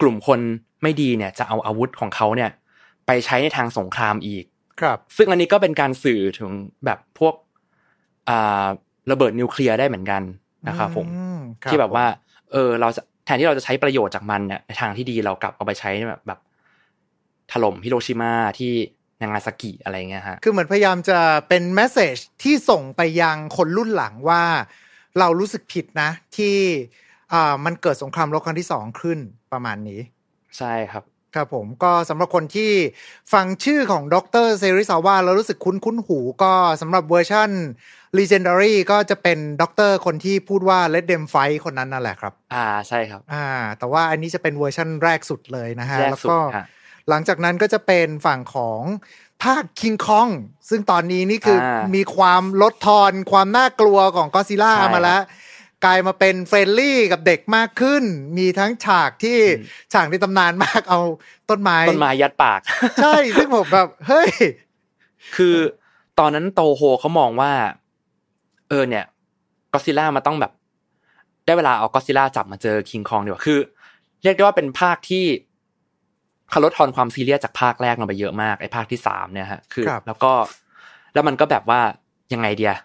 [0.01, 0.39] กลุ่มคน
[0.83, 2.49] ไม่ดีเนี่ย จะเอาอาวุธของเขาเนี่ย
[3.05, 4.45] ไปใช้ในทางสงครามอีก
[4.81, 6.51] ครับ ซึ่งอันนี้ก็เป็นการสื่อถึง
[6.85, 7.33] แบบพวก
[8.29, 8.65] อ่า
[9.11, 10.21] ระเบิดนิวเคลียร์ได้เหมือนกัน
[10.67, 11.25] นะครับผมอื
[11.63, 12.05] ครัที่แบบว่า
[12.51, 16.39] เออเราจะ แทนที่เราจะใช้ประโยชน์จากมันเนี่ยในทางที่ดีเรากลับเอาไปใช้แบบแบบ
[17.51, 18.71] ถล่มฮิโรชิมาที่
[19.21, 24.43] นางาซากิอะไรเงี้ยฮะ คือเหมือนพยายามจะเป็น message ที่ส่งไปยังคนรุ่นหลังว่า
[25.19, 26.55] เรารู้สึกผิดนะ ที่
[27.33, 29.19] อ่ามันเกิดสงครามโลกครั้งที่สองขึ้น
[29.53, 29.99] ประมาณนี้
[30.57, 31.03] ใช่ครับ
[31.35, 32.71] ครับผมก็สำหรับคนที่
[33.33, 34.15] ฟังชื่อของด
[34.45, 37.49] รเซริซาวาแล้วรู้สึกคุ้นคุ้นๆหูก็สำหรับเวอร์ชัน
[38.17, 43.47] Legendary ก็จะเป็นด็อกเตอร์คนที่พูดว่า Let them fight คนนั้นนั่นแหละครับ อ่าใช่ครับ อ่า
[43.79, 46.65] แต่ว่าอันนี้จะเป็นเวอร์ชั่นแรกสุดเลยนะฮะแรกแล้วสุดก็ฮะ
[47.09, 48.81] หลังจากนั้นก็จะเป็นฝั่งของ
[49.43, 50.29] ภาคคิงคอง
[50.69, 55.21] ซึ่งตอนนี้นี่คืออามีความลดทอนความน่ากลัวของก็อดซิล่าใช่มาแล้ว
[55.85, 58.03] กลายมาเป็น friendly กับเด็กมากขึ้น
[58.37, 60.99] มีทั้งฉากที่อืมฉากในตำนานมากเอา
[61.49, 62.59] ต้นไม้ต้นไม้ยัดปาก
[63.03, 64.29] ใช่ ซึ่งผมแบบ เฮ้ย
[65.35, 65.55] คือ
[66.19, 69.05] ตอนนั้นโตโฮเขามองว่าเออเนี่ย
[69.73, 70.51] ก็อดซิล่ามาต้องแบบ
[71.45, 73.59] ได้เวลาเอาก็อดซิล่าจับมาเจอคิงคองดีกว่าคือ
[74.23, 75.25] เรียกได้ว่าเป็นภาคที่
[76.49, 80.31] เขาลดทอนความซีเรียสจากภาคแรกลงไปเยอะมากไอ้ภาคที่สามเนี่ยฮะคือครับแล้วก็
[81.13, 81.81] แล้วมันก็แบบว่า
[82.33, 82.75] ยังไงเดีย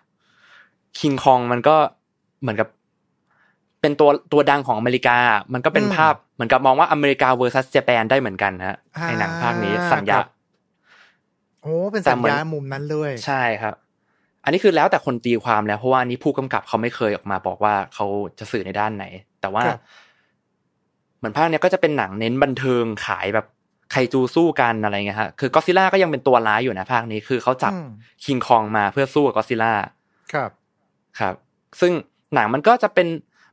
[0.99, 1.77] คิงคองมันก็
[2.41, 2.69] เหมือนกับ
[3.81, 5.19] เป็นตัวตัวดังของอเมริกา
[5.53, 10.29] มันก็เป็นอืมภาพเหมือนกับมองว่าอเมริกา versus Japan ได้เหมือนกันนะฮะอ่าในหนังภาคนี้สัญญาครับ
[11.63, 13.75] โอ้ เป็นแต่สัญเหมือนญามุมนั้นเลย ใช่ครับ
[14.49, 18.07] อันนี้คือแล้วแต่คนตีความแล้ว เพราะว่าอันนี้ผู้กำกับเขาไม่เคยออกมาบอกว่าเขา
[18.39, 19.05] จะสื่อในด้านไหน
[19.41, 19.81] แต่ว่าครับ
[21.19, 23.47] เหมือนภาคเนี้ยก็จะเป็นหนังเน้นบันเทิงขายแบบ
[23.91, 27.89] ไคจูสู้กันอะไรเงี้ยฮะคือก็ซิล่าก็ยังเป็นตัวร้ายอยู่นะภาคนี้คือเขาจับอืม
[28.25, 29.73] คิงคองมาเพื่อสู้กับก็ซิล่า
[30.33, 30.51] ครับ
[31.19, 31.35] ครับ
[31.81, 31.93] ซึ่ง
[32.35, 33.07] หนังมันก็จะเป็น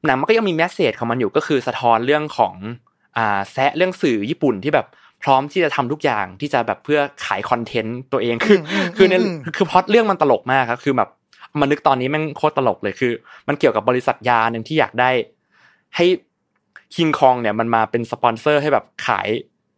[0.05, 2.55] หนังมันก็ยังมีแมสเซจของมันอยู่ก็คือสะท้อนเรื่องของ
[3.17, 4.87] อ่าแซะเรื่องสื่อญี่ปุ่นที่แบบ
[5.23, 11.09] พร้อมที่จะทำทุกอย่างที่จะแบบเพื่อขายคอนเทนต์ตัวเองคืออมคือในอืมคือพล็อตเรื่องมันตลกมากครับคือแบบ
[11.59, 13.11] มานึกตอนนี้แม่งโคตรตลกเลยคือ
[13.47, 15.09] มันเกี่ยวกับบริษัทยาหนึ่งที่อยากได้
[15.95, 16.05] ให้
[16.95, 19.27] คิงคองเนี่ยมันมาเป็นสปอนเซอร์ให้แบบขาย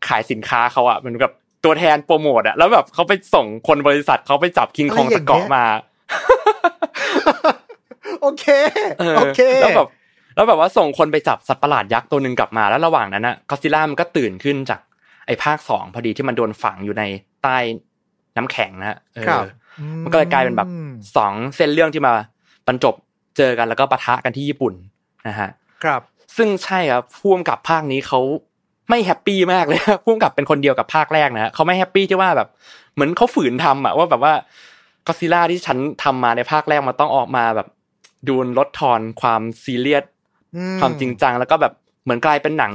[0.07, 1.31] ขายสินค้าเขาอะเหมือนกับ
[1.63, 5.65] ตัวแทนโปรโมทอะแล้วแบบเขาไปส่งคนบริษัทเขาไปจับคิงคองอะไรอจากย่างเงี้ยเกาะมา
[8.21, 8.45] โอเค
[8.99, 9.87] เออโอเคแล้วแบบ
[10.35, 14.79] แล้วแบบว่าส่งคนไปจับสัตว์ประหลาดยักษ์ตัวหนึ่งกลับมาแล้วระหว่างนั้นนะก็อดซิล่ามันก็ตื่นขึ้นจาก
[15.27, 17.03] ไอ้ภาคสองพอดีที่มันโดนฝังอยู่ใน
[17.43, 17.57] ใต้
[18.37, 19.43] น้ำแข็งนะฮะเออครับ
[20.03, 22.13] มันก็เลยกลายเป็นแบบอืมสองเส้นเรื่องที่มา
[22.67, 22.95] บรรจบ
[23.37, 24.73] เจอกันแล้วก็ปะทะกันที่ญี่ปุ่น
[25.27, 25.49] นะฮะ
[25.83, 26.01] ครับ
[26.37, 28.19] ซึ่งใช่ครับผู้กำกับภาคนี้เขา
[28.89, 32.49] ไม่ happy มากเลยผู้กำกับเป็นคนเดียวกับภาคแรกนะฮะเขาไม่ happy ที่ว่าแบบ
[32.93, 34.33] เหมือนเขาฝืนทำอะว่าแบบว่า
[35.07, 37.67] ก็อดซิล่าที่ฉันทำมาในภาคแรกมันต้องออกมาแบบ
[38.27, 40.03] ดูลดทอนความซีเรียส
[40.55, 42.73] อืความจริงจัง แล้วก็แบบเหมือนกลายเป็นหนัง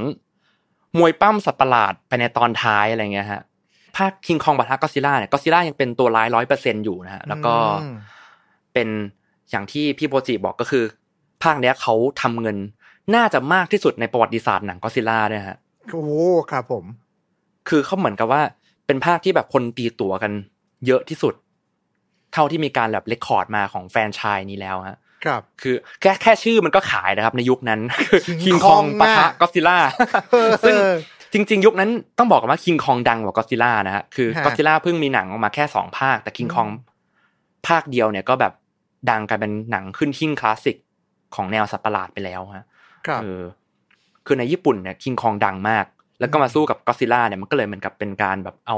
[0.99, 3.43] มวยปล้ำสัตว์ประหลาดไปในตอนท้ายอะไรเงี้ยฮะ
[3.97, 7.97] ภาคคิงคองปะทะก็อดซิล่าเนี่ยก็อดซิล่ายังเป็นตัวร้ายร้อยเปอร์เซ็นอยู่นะฮะแล้วก็อืม
[8.75, 8.89] เป็น
[9.51, 10.85] อย่างที่พี่โปรจิบอกก็คือ
[11.43, 12.57] ภาคเนี้ยเขาทำเงิน
[13.15, 15.59] น่าจะมากที่สุดในประวัติศาสตร์หนังก็อดซิล่าด้วยฮะ
[15.91, 16.05] โอ้
[16.51, 16.85] ครับผม
[17.69, 18.43] คือเขาเหมือนกับว่า
[18.87, 20.33] เป็นภาคที่แบบคนตีตั๋วกัน
[20.87, 21.35] เยอะที่สุด
[22.33, 29.79] เท่าที่มีการแบบ record มาของแฟรนไชส์นี้แล้วฮะ ครับ คือแค่แค่ชื่อมันก็ขายนะครับ ในยุคนั้นคือ King คิงคอง Kong ปะทะอะก็ซิล่า
[30.31, 30.76] เออซึ่ง
[31.33, 36.69] จริง ๆ ยุคนั้นต้องบอกกันว่าคิงคองดังกว่าก็อดซิล่านะฮะคือฮะก็อดซิล่าเพิ่งมีหนังออกมาแค่สองภาค แต่คิงคอง
[37.67, 38.52] ภาคเดียวเนี่ยก็แบบ
[39.11, 40.76] ดังกลายเป็นหนังขึ้นหิ้งคลาสสิก
[41.35, 42.67] ของแนวสัตว์ประหลาดไปแล้วฮะ
[43.07, 43.43] ครับเออ
[44.26, 45.85] คือในญี่ปุ่นเนี่ยคิงคองดังมาก
[46.20, 48.77] แล้วก็มาสู้กับก็อดซิล่าเนี่ยมันก็เลยเหมือนกับเป็นการแบบเอา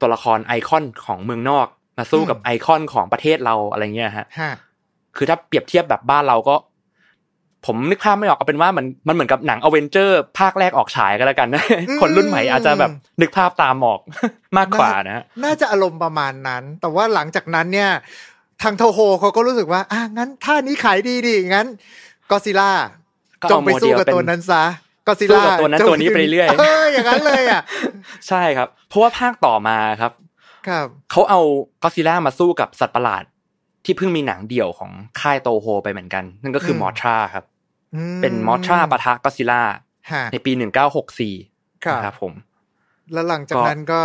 [0.00, 1.66] ตัวละครไอคอนของเมืองนอก
[1.98, 4.52] มาสู้กับอืมไอคอนของประเทศเราอะไรเงี้ยฮะฮะ
[5.16, 6.56] คือถ้าเปรียบเทียบแบบบ้านเราก็
[7.66, 11.64] ผมนึกภาพไม่ออกเอาเป็นว่ามันมันเหมือนกับหนังอเวนเจอร์ ภาคแรกออกฉายก็แล้วกันนะ
[12.00, 14.00] คนรุ่นใหม่อาจจะแบบนึกภาพตามออก
[14.56, 17.90] มากกว่านะฮะน่าจะอารมณ์ประมาณนั้น แต่ว่าหลังจากนั้นเนี่ย
[18.62, 21.66] ทางโทโฮเขาก็รู้สึกว่าอะงั้นท่านี้ขายดีดิงั้น
[22.30, 22.72] ก็ซิล่า
[23.42, 24.62] ก็จเอางไปสู้กับโมเดลเป็นตัวนั้นซะ
[25.06, 27.62] ก็ซิสู้ล่ากับตัวนั้นตัวนี้ไปเรื่อยเอออย่างนั้นเลยอะ
[28.28, 30.12] ใช่ครับ เพราะว่าภาคต่อมาครับ
[30.68, 31.40] ครับเขาเอา
[31.82, 33.24] ก็ซิล่ามาสู้กับสัตว์ประหลาด
[33.84, 37.44] ที่เพิ่งมีหนังเดี่ยวของค่ายโตโฮไปเหมือนกัน นั่นก็คืออมมอทราครับ
[37.94, 39.62] อืมเป็นมอทราปะทะก็ซิล่า
[40.12, 41.34] ฮะในปีหนึ่งเก้าหกสี่
[41.84, 42.32] ครับนะครับผม
[43.12, 44.00] แล้วหลังจากนั้นก็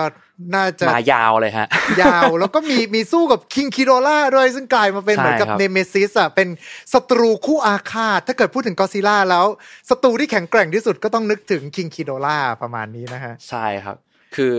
[0.56, 1.68] น่าจะมายาวเลยฮะ
[2.04, 6.48] ยาวแล้วก็มีมีสู้กับคิงคิโดล่าด้วยซึ่งกลายมาเป็นใช่เหมือนกับครับ nemesis อะเป็น
[6.94, 9.46] ศัตรูคู่อาฆาต ถ้าเกิดพูดถึงกอซิล่าแล้ว
[9.89, 13.98] ศัตรูที่แข็งแกร่งที่สุดก็ต้องนึกถึงคิงคิโดล่าประมาณนี้นะฮะ ใช่ครับ
[14.36, 14.54] คือ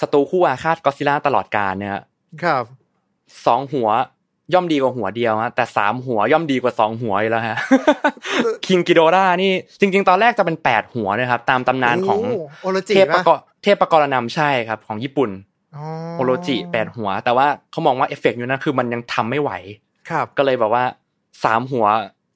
[0.00, 1.92] ศัตรูคู่อาฆาตก็ซิล่าตลอดกาลเนี่ย
[2.44, 2.64] ครับ
[3.46, 3.88] สองหัว
[4.54, 7.56] ย่อมดีกว่าหัวเดียวฮะแต่สามหัวย่อมดีกว่าสองหัวอยู่แล้วฮะ
[8.66, 15.30] คิงกิโดรานี่จริง ๆ ตอนแรกจะเป็นแปดหัวนะครับ ตามตำนานของโโอโรจิเทพปปะกรเทพปกรณัมใช่ครับ ของญี่ปุ่น
[15.76, 15.84] อ๋อ
[16.16, 19.50] โอโรจิแปดหัว แต่ว่าเขามองว่าเอฟเฟกต์อยู่นั้นคือมันยังทำไม่ไหว
[20.10, 20.84] ครับ ก็เลยแบบว่า
[21.44, 21.86] สามหัว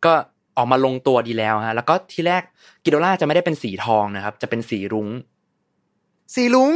[0.05, 0.13] ก็
[0.57, 2.43] ออกมาลงตัวดีแล้วฮะ แล้วก็ที่แรก
[2.85, 5.09] กิโดล่าจะไม่ได้เป็นสีทองนะครับ จะเป็นสีรุ้ง
[6.35, 6.73] สีรุ้ง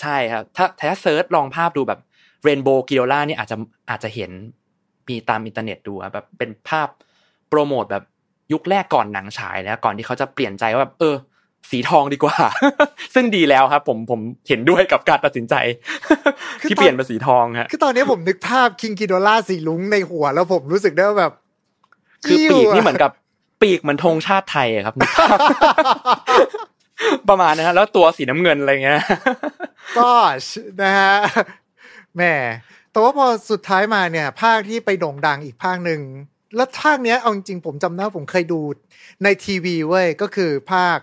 [0.00, 2.00] ใช่ครับ ถ้าถ้า search ลองภาพดูแบบ
[2.42, 3.56] rainbow กิโดล่านี่อาจจะ
[3.90, 4.30] อาจจะเห็น
[5.08, 6.88] มีตามอินเทอร์เน็ตดูอะแบบเป็นภาพ
[7.48, 8.04] โปรโมทแบบ
[8.52, 11.16] ยุคแรกก่อนหนังฉายแล้วก่อนที่เขาจะเปลี่ยนใจว่าแบบเออ
[11.70, 12.36] สีทองดีกว่า
[13.14, 15.54] ซึ่งดีแล้วครับ ผมผมเห็นด้วยกับการตัดสินใจ
[16.60, 21.32] คือที่ตอนเปลี่ยนเป็นสีทองฮะคือตอนนี้ผมนึกภาพคิงคิโดล่าสีลุงในหัว แล้วผมรู้สึกได้ว่าแบบ
[22.24, 23.10] คือปีกยิ้วะนี่เหมือนกับ
[23.62, 25.38] ปีกเหมือนธงชาติไทยอะครับนึกภาพ
[27.28, 29.02] ประมาณนะฮะแล้วตัวสีน้ำเงินอะไรเงี้ย
[29.98, 30.10] ก็
[30.82, 31.14] นะฮะ
[32.18, 32.24] แหม
[32.92, 36.00] แต่ว่าพอสุดท้ายมาเนี่ย ภาคที่ไปโด่งดังอีกภาคหนึ่ง
[36.56, 38.60] แล้วภาคเนี้ยเอาจริงๆผมจำได้ว่าผมเคยดู
[39.24, 40.98] ในทีวีเว้ย ก็คือภาค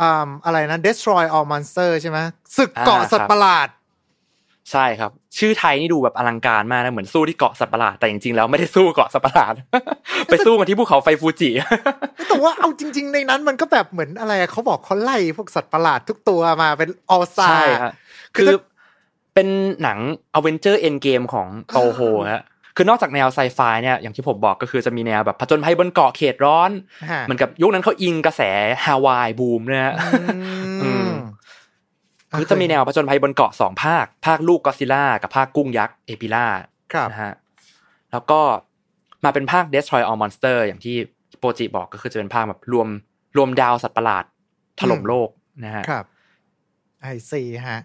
[0.00, 2.18] อ่าอะไรนะ Destroy All Monster ใช่ไหม
[2.56, 3.68] ศึกเกาะอ่าสัตครัว์บประหลาด
[4.70, 9.54] ใช่ครับ ชื่อไทยนี่ดูแบบอลังการมากนะเหมือนสู้ที่เกาะสัตว์ประหลาดแต่จริงๆแล้วไม่ได้สู้เกาะสัตว์ประหลาด
[10.26, 11.50] ไปสู้กันที่ภูเขาไฟฟูจิ
[12.28, 17.64] แต่ว่าเอาจริง ๆ ในนั้นมันก็แบบเหมือนอะไรอะเขาบอกเขาไล่พวกสัตว์ประหลาดทุกตัวมาเป็นออลซาใช่
[19.34, 19.48] ครับคืคืออถ้าเป็น
[19.82, 19.98] หนัง
[20.38, 22.00] a v e n g e r Endgame ของโตโฮ
[22.32, 22.42] ฮะ
[22.76, 26.70] คือคือนอกจากแนวไซไฟเนี่ยอย่างที่ผมบอกก็คือจะมีแนวแบบผจญภัยบนเกาะเขตร้อน
[27.12, 28.42] ฮะเหมือนกับยุคนั้นเขาอิงกระแส
[28.84, 29.94] ฮาวายบูมเนี่ย
[30.82, 31.14] อืมม
[32.38, 36.46] คือจะมีแนวผจญภัยบนเกาะสองภาค ภาคลูกก็อดซิลล่ากับภาคกุ้งยักษ์เอบิร่า
[36.92, 37.32] ครับนะฮะ
[38.12, 38.40] แล้วก็
[39.24, 40.96] มาเป็นภาค Destroy All Monster อย่างที่
[41.38, 42.88] โปรจิบอกก็คือจะเป็นภาคแบบรวม
[43.36, 44.24] รวมดาวสัตว์ประหลาด
[44.80, 45.28] ถล่มโลก
[45.64, 46.04] นะฮะครับ
[47.02, 47.80] ไอซีฮะ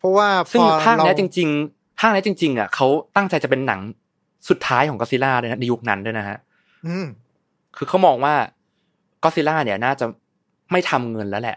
[0.00, 2.86] เพราะว่าซึ่งพอภาคเนี้ยเรจริง ๆ ภาคเนี้ยจริง ๆ อะเขา
[3.16, 3.80] ตั้งใจจะเป็นหนัง
[4.48, 6.38] สุดท้ายของก็อดซิลล่าเลยนะในยุคนั้นด้วยนะฮะ
[6.86, 7.06] อืม
[7.76, 8.34] คือเขามองว่า
[9.22, 10.06] ก็อดซิลล่าเนี่ยน่าจะ
[10.72, 11.56] ไม่ทำเงินแล้วแหละ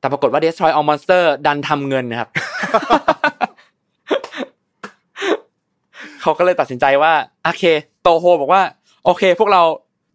[0.00, 2.28] แต่ปรากฏว่า Destroy All Monster ดันทำเงินนะครับ
[6.22, 7.12] เขาก็เลยตัดสินใจว่า
[7.44, 7.64] โอเค
[8.02, 8.62] โตโฮบอกว่า
[9.04, 9.62] โอเค พวกเรา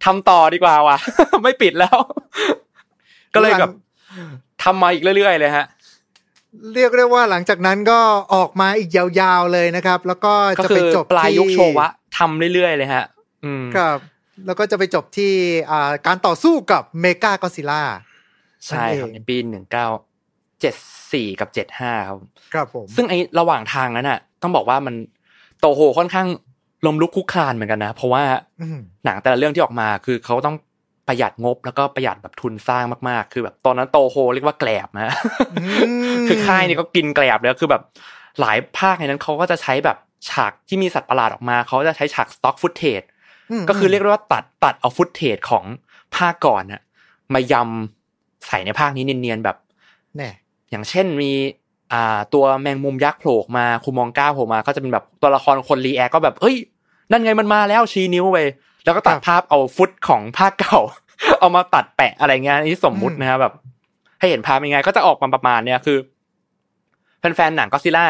[0.05, 0.97] ทำต่อดีกว่าว่ะ
[1.43, 1.97] ไม่ปิดแล้ว
[3.33, 3.69] ก็เลยแบบ
[4.63, 5.65] ทำมาอีกเรื่อยๆเลยฮะ
[6.75, 7.99] เรียกได้ว่าหลังจากนั้นก็
[8.35, 13.05] ออกมาอีกยาวๆเลยนะครับ แล้วก็ก็จะคืไปอจบปลายที่ยุคโชวะทำเรื่อยๆเลยฮะ
[13.45, 13.97] อืมครับ
[14.45, 15.33] แล้วก็จะไปจบที่
[15.71, 17.83] อ่าการต่อสู้กับเมกากอซิล่า
[18.65, 19.87] ใช่ครับนั่นเองในปีหนึ่งเก้า
[20.61, 20.75] เจ็ด
[21.11, 22.17] สี่กับเจ็ดห้าครับ
[22.53, 24.95] ครับผมซึ่งไอ้ระหว่างทางนั้นน่ะ ต้องบอกว่ามัน
[25.59, 26.27] โตโฮค่อนข้าง
[26.85, 28.23] ลมลุกคุกคลานเหมือนกันนะ เพราะว่า
[28.61, 30.55] อืมหนังแต่ละเรื่องที่ออกมาคือเขาต้อง
[31.07, 35.09] ประหยัดงบแล้วก็ประหยัดแบบทุนสร้างมากๆ คือแบบตอนนั้นโตโฮเรียกว่าแกลบนะ
[36.15, 37.81] มคือค่ายนี่ก็กินแกลบเลยคือแบบ
[38.39, 39.97] หลายภาคในนั้นเขาก็จะใช้แบบ
[40.29, 45.63] ฉากที่มีสัตว์ประหลาดออกมาเขาจะใช้ฉาก stock footage ก็คือเรียกได้ว่าตัดตัดเอา footage ของ
[46.15, 46.81] ภาคก่อนน่ะ
[47.33, 49.57] มายำใส่ในภาคนี้เนียนๆแบบ
[50.17, 50.29] แน่
[50.69, 51.31] อย่างเช่นมี
[51.93, 56.55] อ่าตัวแมงมุมยักษ์โผล่ออกมาคูมองก้าโผล่มาก็จะเป็นแบบตัวละครคน react ก็แบบเฮ้ย
[57.11, 58.39] นั่นไงมันมาแล้วชี้นิ้วไป
[58.87, 60.79] แล้วก็ตัดภาพเอาฟุตของภาคเก่า
[61.39, 63.53] เอามาตัดแปะอะไรเงี้ยอันนี่สมมุตินะฮะแบบ
[64.19, 65.97] ให้เห็นภาพยังไงก็จะออกมาประมาณเนี้ยคือ
[67.19, 68.05] แฟนๆหนังก็ซิล่า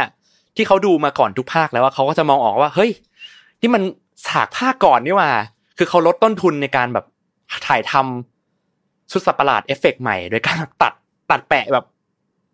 [0.55, 2.91] ที่เขาดูมาก่อนทุกภาคแล้วว่าเขาก็จะมองออกว่า เฮ้ย
[3.61, 3.83] นี่มัน
[4.27, 5.29] ฉากภาคก่อนนี่หว่า
[5.77, 7.05] คือเขาลดต้นทุนในการแบบ
[7.67, 10.93] ถ่ายทำชุดสัตว์ประหลาดเอฟเฟกต์ใหม่โดยการตัด
[11.31, 11.85] ตัดแปะแบบ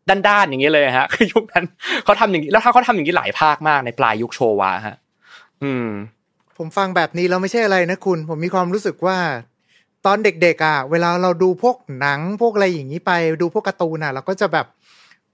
[0.09, 1.65] ด้านๆอย่างเงี้ยเลยฮะ คือยุคนั้น
[2.03, 4.97] เขาทำอย่างนี้แล้วถ้าเขาทำอย่างนี้หลายภาคมากในปลายยุคโชวะฮะ
[5.63, 5.87] อืม
[6.57, 9.17] ผมฟังแบบนี้แล้วไม่ใช่อะไรนะคุณ ผมมีความรู้สึกว่า
[10.05, 13.11] ตอนเด็กๆอะ เวลาเราดูพวกหนังพวกอะไรอย่างนี้ไป
[13.41, 14.65] ดูพวกการ์ตูนอะ เราก็จะแบบ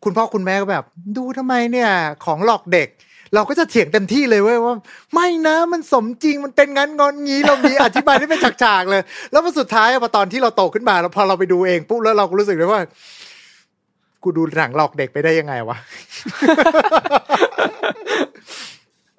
[0.03, 0.85] คุณพ่อคุณแม่ก็แบบ
[1.17, 1.89] ดูทำไมเนี่ย
[2.25, 2.89] ของหลอกเด็ก
[3.33, 4.75] เราก็จะเถียงเต็มที่เลยเว้ยว่า
[5.13, 9.01] ไม่นะมันสมจริงมันเป็นงั้นงอนงี้เรามีอธิบายได้เป็นฉากๆเลย
[9.31, 12.81] แล้วพอสุดท้ายพอตอนที่เราโตขึ้นมาแล้วพอเราไปดูเองปุ๊บแล้วเราก็รู้สึกเลยว่า
[14.23, 15.77] กูดูหนังหลอกเด็กไปได้ยังไงวะ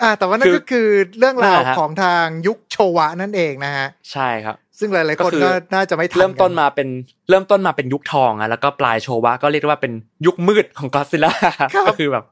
[0.03, 6.89] อ่าแต่ว่านั่นก็คือเรื่องราวนั่นแหละฮะของทางยุคโชวะนั่นเองนะฮะใช่ครับ ซึ่งหลายๆคนก็คือก็น่าจะไม่ทันเริ่มต้นกัมาเป็น
[7.31, 9.93] เริ่มต้นมาเป็นยุคทองอะแล้วก็ปลายโชวะก็เรียกได้ว่าเป็น
[10.27, 12.25] ยุคมืดของกอซิล่าครับก็คือแบบ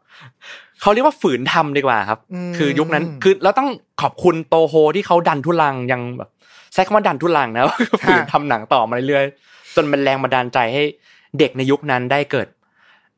[0.81, 3.69] เขาเรียกว่าฝืนทำดีกว่าครับอืมคือยุคนั้นคือเราต้อง
[4.03, 6.31] ขอบคุณโตโฮที่เขาดันทุรังยังแบบ
[6.75, 7.65] ใช้คำว่าดันทุรังนะ
[8.07, 10.83] ฝืนทำหนังต่อมาเรื่อยๆจนเป็นแรงบันดาลใจให้
[11.39, 12.49] เด็กในยุคนั้นได้เกิด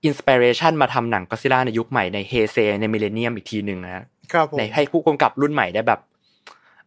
[0.04, 4.19] inspiration มาทำหนังก็ซิล่าในยุคใหม่ในเฮเซในมิเลเนียมอีกทีหนึ่งนะฮะครับผม
[4.58, 6.00] ในให้ผู้กำกับรุ่นใหม่ได้แบบ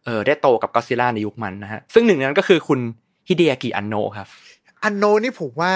[0.04, 2.80] เออได้โตกับก็ซิล่าในยุคมันนะฮะ ซึ่งหนึ่งในนั้นก็คือคุณ
[3.28, 4.28] ฮิเดอากิอันโนะครับ
[4.82, 5.72] อันโนนี่ผมว่า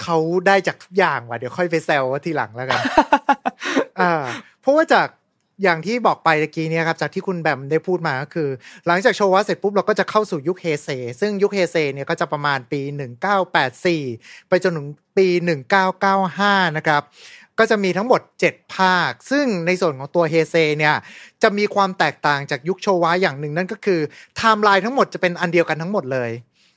[0.00, 2.80] เขาได้จากทุกอย่างว่ะเดี๋ยวค่อยไปแซวว่าทีหลังแล้วกัน
[4.00, 4.22] อ่า
[4.60, 5.08] เพราะว่าจาก
[5.62, 8.48] อย่างที่บอกไปตะกี้เนี่ยครับจากที่คุณแบมได้พูดมาก็คือ
[8.86, 10.88] หลังจากโชวะเสร็จปุ๊บเราก็จะเข้าสู่ยุคเฮเซ
[11.20, 12.80] ซึ่งยุคเฮเซเนี่ยก็จะประมาณปี
[13.64, 15.26] 1984 ไปจนถึงปี
[16.02, 17.02] 1995 นะครับ
[17.58, 20.96] ก็จะมีทั้งหมด 7 ภาค ซึ่งในส่วนของตัวเฮเซเนี่ย
[21.42, 24.00] จะมีความแตกต่างจากยุคโชวะอย่างหนึ่งนั่นก็คือ
[24.36, 26.30] ไทม์ไลน์ทั้งหมดจะเป็นอันเดียวกันทั้งหมดเลย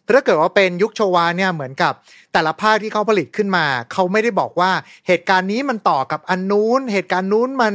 [0.06, 1.94] แต่ถ้าเกิดว่าเป็นยุคโชวาเนี่ยเหมือนกับ
[2.34, 4.72] แต่ละภาคที่เขาผลิตขึ้นมา เขาไม่ได้บอกว่า
[5.08, 7.74] เหตุการณ์นี้มันต่อกับอันนู้น เหตุการณ์นู้นมัน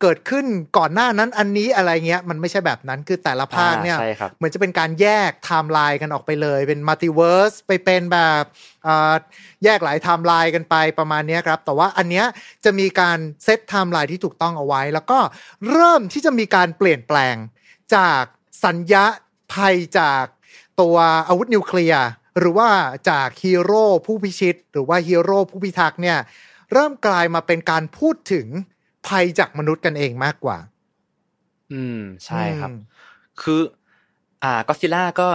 [0.00, 0.46] เกิดขึ้น
[0.78, 8.42] ก่อนหน้านั้นอันนี้อะไรเงี้ยมันไม่ใช่แบบนั้นคือแต่ละภาคเนี่ยอ่าใช่ครับเหมือนจะเป็นการแยกไทม์ไลน์กันออกไปเลย เป็น multiverse ไปเป็นแบบ
[8.86, 9.14] อ่า
[9.64, 12.26] แยกหลายไทม์ไลน์กันไปประมาณเนี้ยครับ แต่ว่าอันเนี้ย
[12.64, 15.18] จะมีการเซตไทม์ไลน์ที่ถูกต้องเอาไว้ แล้วก็
[15.70, 17.36] เริ่มที่จะมีการเปลี่ยนแปลง
[17.94, 18.22] จาก
[18.64, 19.04] สัญญา
[19.52, 20.24] ภัยจาก
[20.80, 20.96] ตัว
[21.28, 22.06] อาวุธนิวเคลียร์
[22.38, 22.68] หรือว่า
[23.10, 26.18] จากฮีโร่ผู้พิชิต หรือว่าฮีโร่ผู้พิทักษ์เนี่ย
[26.72, 28.46] เริ่มกลายมาเป็นการพูดถึง
[29.06, 30.58] ภัยจากมนุษย์กันเองมากกว่า
[31.72, 32.78] อืมใช่ครับอืม
[33.42, 33.60] คือ
[34.44, 35.28] อ่าก็ซิล่าก็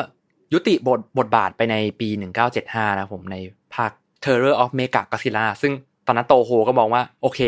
[0.54, 3.36] ยุติบทบทบาทไปในปีหนึ่งเก้าเจ็ดห้านะผมใน
[3.74, 3.92] ภาค
[4.24, 5.72] Terror of Mechagodzilla ซึ่ง
[6.08, 7.40] ตอนนั้นโตโฮก็มองว่า โอเค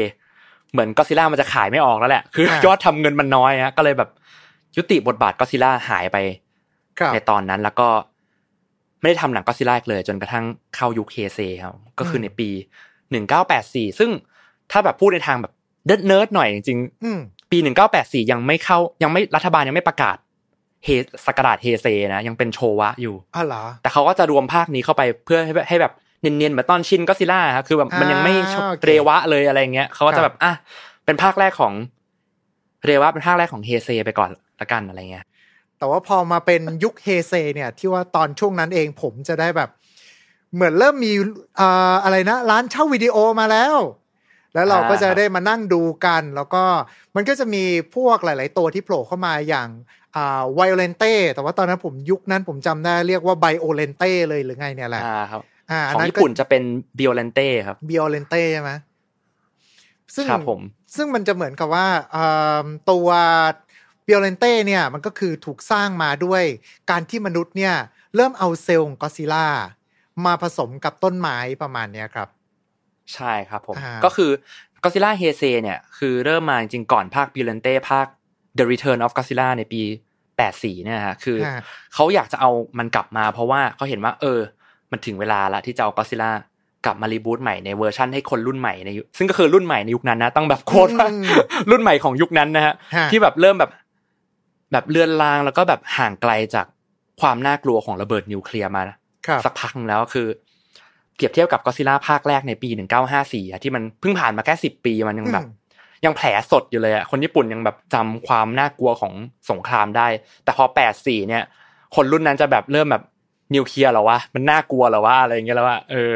[0.71, 4.09] เหมือนก็ซิล่ามันจะขายไม่ออกแล้วแหละ คืออ่ายอดทำเงินมันน้อยฮะก็เลยแบบ
[4.77, 6.44] ยุติบทบาทก็ซิล่าหายไปครับ
[7.13, 7.87] ในตอนนั้นแล้วก็
[8.99, 12.49] ไม่ได้ทำหนังก็ซิล่าอีกเลย จนกระทั่งเข้ายุคเฮเซครับก็คือในปี
[13.11, 14.09] หนึ่งเก้าแปดสี่ซึ่ง
[14.71, 15.53] ถ้าแบบพูดในทางแบบ
[15.85, 20.17] เนิร์ดๆหน่อยจริงอืมๆปีปีหนึ่งเก้าแปดสี่ยังไม่เข้ายังไม่รัฐบาลยังไม่ประกาศ
[20.85, 30.51] ศักราชเฮเซนะยังเป็นโชวะอยู่อ๋อเหรอแต่เขาก็จะรวมภาคนี้เข้าไปเพื่อให้แบบให้แบบเนียนๆเหมือนตอนชินก็ซิล่าครับคือแบบมันยังไม่อ่าโอเคเรวะเลยอะไรเงี้ยเขาก็ครัจะบแบบอะ
[31.05, 31.73] เป็นภาคแรกของ
[32.85, 34.29] เรวะเป็นภาคแรกของเฮเซไปก่อน
[34.61, 35.25] ละกันอะไรเงี้ย
[35.77, 39.69] แต่ว่าพอมาเป็นยุคเฮเซเนี่ย ที่ว่าตอนช่วงนั้นเองผมจะได้แบบ
[40.53, 41.13] เหมือนเริ่มมี
[41.59, 43.77] อ่าอะไรนะ ร้านเช่าวิดีโอมาแล้ว
[44.53, 46.63] แล้วเราก็จะได้มานั่งดูกัน แล้วก็
[47.15, 47.63] มันก็จะมี
[47.95, 49.69] พวกหลาย ๆ ตัวที่โผล่เข้ามาอย่าง
[50.15, 56.63] อ่าไวโอเลนเต้แต่ว่าตอนนั้นผมยุคนั้นผมจำได้เรียกว่าไบโอเลนเต้เลยหรือไงเนี่ยแหละอ่าครับอ่าของญี่ปุ่นจะเป็น
[56.97, 58.71] บิโอเลนเต้ครับบิโอเลนเต้ใช่ไหม
[60.15, 60.59] ซึ่งครับผม
[60.95, 62.27] ซึ่งมันจะเหมือนกับว่าเอิ่
[62.63, 63.07] มตัว
[64.05, 66.43] บิโอเลนเต้เนี่ยมันก็คือถูกสร้างมาด้วย
[66.91, 67.73] การที่มนุษย์เนี่ย
[68.15, 69.47] เริ่มเอาเซลล์ของก็อดซิลล่า
[70.25, 72.27] มาผสมกับต้นไม้ประมาณเนี้ยครับ
[73.13, 74.31] ใช่ครับผมอ่าก็คือ
[74.83, 78.07] Godzilla เฮเซ เนี่ยคือเริ่มมาจริงๆก่อนภาคบิโอเลนเต้ภาค
[78.57, 79.81] The Return of Godzilla ในปี
[80.33, 81.61] 84 เนี่ยฮะคือฮะ
[81.93, 84.39] เขาอยากจะเอามันกลับมาเพราะว่าเขาเห็นว่า เออ
[84.91, 86.31] มันถึงเวลาละที่จะเอาก็ซิล่า
[86.85, 91.25] กลับมา reboot ใหม่ในเวอร์ชันให้คนรุ่นใหม่ในยุคซึ่งก็คือรุ่นใหม่ในยุคนั้นนะต้องแบบโคตรว่าอืม
[91.71, 93.71] รุ่นใหม่ของยุคนั้นนะฮะฮะที่แบบเริ่มแบบ
[94.71, 96.65] แบบเลือนลางแล้วก็แบบห่างไกลจาก
[97.21, 98.81] ความน่ากลัวของระเบิดนิวเคลียร์มา
[99.27, 100.27] ครับสักพักหนึงแล้วคือ
[101.15, 102.69] เปรียบเทียบกับก็ซิล่าภาคแรกในปี
[103.09, 105.63] 1954อะที่มันเพิ่งผ่านมาแค่สิบปีมันยังแบบอืม
[106.05, 109.13] ยังแผลสดอยู่เลยอะคนญี่ปุ่นยังแบบจำความน่ากลัวของ
[109.51, 110.07] สงครามได้
[110.43, 110.65] แต่พอ
[110.97, 111.43] 84เนี่ย
[111.95, 113.03] คนรุ่นนั้นจะแบบเริ่มแบบ
[113.55, 116.15] นิวเคลียร์เหรอวะมันน่ากลัวเหรอวะอะไรอย่างเงี้ยแล้วว่าเออ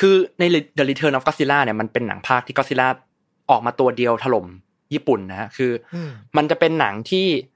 [0.00, 0.42] คือใน
[0.78, 2.88] The Return of Godzilla เนี่ยมันเป็นหนังภาคที่ Godzilla
[3.50, 4.46] ออกมาตัวเดียวถล่ม
[4.94, 7.55] ญี่ปุ่นนะฮะคืออมมันจะเป็นหนังที่อ่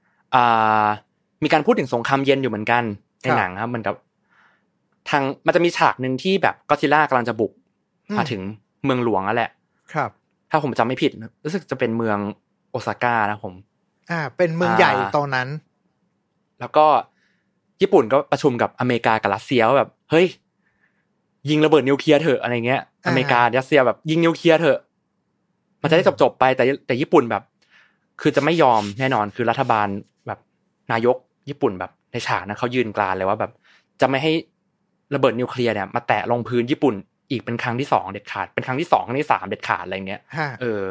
[1.43, 2.83] มีการพูดถึงสงครามเย็นอยู่เหมือนกัน
[3.21, 3.95] ในครับหนังครับเหมือนกับ
[5.09, 7.51] ทางมันจะมีฉากหนึ่งที่แบบก็ซิล่ากำลังจะบุก
[8.09, 8.41] อืมมาถึง
[8.85, 9.49] เมืองหลวงแล้วแหละ
[9.93, 10.09] ครับ
[10.51, 11.11] ถ้าผมจำไม่ผิด
[11.45, 12.17] รู้สึกจะเป็นเมือง
[12.69, 13.53] โอซาก้านะผม
[14.11, 15.47] อ่า เป็นเมืองอ่าใหญ่ตอนนั้น
[16.59, 16.85] แล้วก็
[17.81, 20.25] ญี่ปุ่นก็ประชุมกับอเมริกากับรัสเซียว่าแบบ เฮ้ย
[21.49, 24.79] ยิงระเบิดนิวเคลียร์เถอะอะไรเงี้ยอ่าอเมริการัสเซียแบบยิงนิวเคลียร์เถอะ
[25.81, 27.43] มันจะได้จบจบๆไปแต่แต่ญี่ปุ่นแบบ
[28.21, 30.10] คือจะไม่ยอมแน่นอนคือรัฐบาลแบบ
[30.91, 31.17] นายก
[31.49, 33.51] ญี่ปุ่นแบบในฉากนั้นเขายืนกรานเลยว่าแบบ
[34.01, 34.31] จะไม่ให้
[35.15, 36.95] ระเบิดนิวเคลียร์เนี่ยมาแตะลงพื้นญี่ปุ่น
[37.29, 40.83] อีกเป็นครั้งที่สองเด็ดขาด เป็นครั้งที่สองครั้งที่สามเด็ดขาดอะไรเงี้ยฮะเออ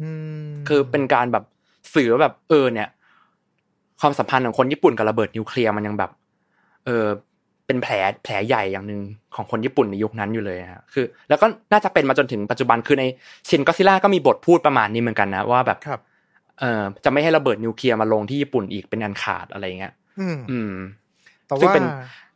[0.00, 0.10] อื
[0.46, 1.44] มคือเป็นการแบบ
[1.94, 2.88] สื่อว่าแบบเออเนี่ย
[4.00, 6.10] ความสัมพันธ์ของคนญี่ปุ่นกับระเบิดนิวเคลียร์มันยังแบบ
[6.86, 7.06] เออ
[7.66, 9.00] เป็นแผลแผลใหญ่อย่างหนึ่ง
[9.34, 13.04] ของคนญี่ปุ่นในยุคนั้นอยู่เลยฮะคือ แล้วก็น่าจะเป็นมาจนถึงปัจจุบันคือใน
[13.48, 16.00] ชินก็ซิล่าก็มีบทพูดประมาณนี้เหมือนกันนะว่าแบบครับ
[16.60, 20.74] เออจะไม่ให้ระเบิดนิวเคลียร์มาลงที่ญี่ปุ่นอีกเป็นอันขาดอะไรเงี้ยอืมอืม
[21.46, 21.86] แต่ซึ่งว่าเป็น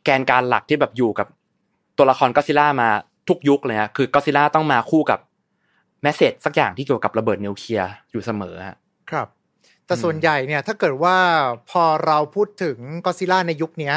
[0.03, 1.27] แกนการหลักที่แบบอยู่กับ
[1.97, 2.89] ตัวละครก็ซิล่ามา
[3.29, 5.19] ทุกยุคเลยฮะคือก็ซิล่าต้องมาคู่กับ
[6.01, 8.77] แมสเซจสักอย่างที่เกี่ยวกับระเบิดนิวเคลียร์อยู่เสมอฮะ
[9.11, 9.27] ครับ
[9.85, 11.17] แต่อืมส่วนใหญ่เนี่ยถ้าเกิดว่า
[11.69, 13.95] พอเราพูดถึงก็ซิล่าในยุคเนี้ย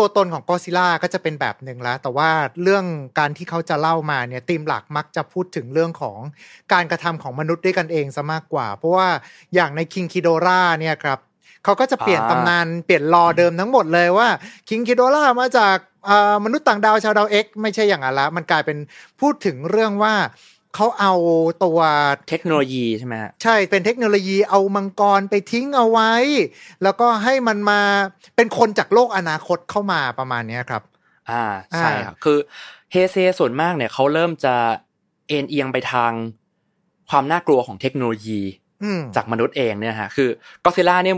[0.00, 2.30] ตัวตนของก็ซิล่าก็จะเป็นแบบหนึ่งแล้ว แต่ว่า
[2.62, 2.84] เรื่อง
[3.18, 6.18] การที่เขาจะเล่ามาเนี่ยธีมหลักมักจะพูดถึงเรื่องของ
[6.72, 9.08] การกระทำของมนุษย์ด้วยกันเองซะมากกว่า เพราะว่า
[9.54, 11.18] อย่างในคิงคิโดราเนี่ยครับ
[11.64, 14.28] เขาก็จะเปลี่ยนอ่าตำนานเปลี่ยน lore เดิมทั้งหมดเลยว่า
[14.68, 15.76] คิงคิโดรามาจาก
[16.08, 18.78] อ่ามนุษย์ต่างดาวชาวดาวเอ็กไม่ใช่อย่างนั้นละมันกลายเป็น
[19.20, 20.14] พูดถึงเรื่องว่า
[20.74, 21.14] เขาเอา
[21.64, 21.78] ตัว
[22.28, 26.12] เทคโนโลยีใช่ไหมฮะใช่เป็นเทคโนโลยีเอามังกรไปทิ้งเอาไว้
[26.82, 27.80] แล้วก็ให้มันมา
[28.36, 30.82] เป็นคนจากโลกอนาคตเข้ามาประมาณเนี้ยครับ
[31.30, 31.44] อ่า
[31.76, 32.38] ใช่อ่าครับคือ
[32.92, 34.54] เฮเซส่วนมากเนี่ยเขาเริ่มจะ
[35.28, 36.12] เอนเอียงไปทาง
[37.10, 38.40] ความน่ากลัวของเทคโนโลยี
[38.82, 40.28] อืมจากมนุษย์เองเนี่ยฮะคือ
[40.64, 41.16] ก็อดซิลล่าเนี่ย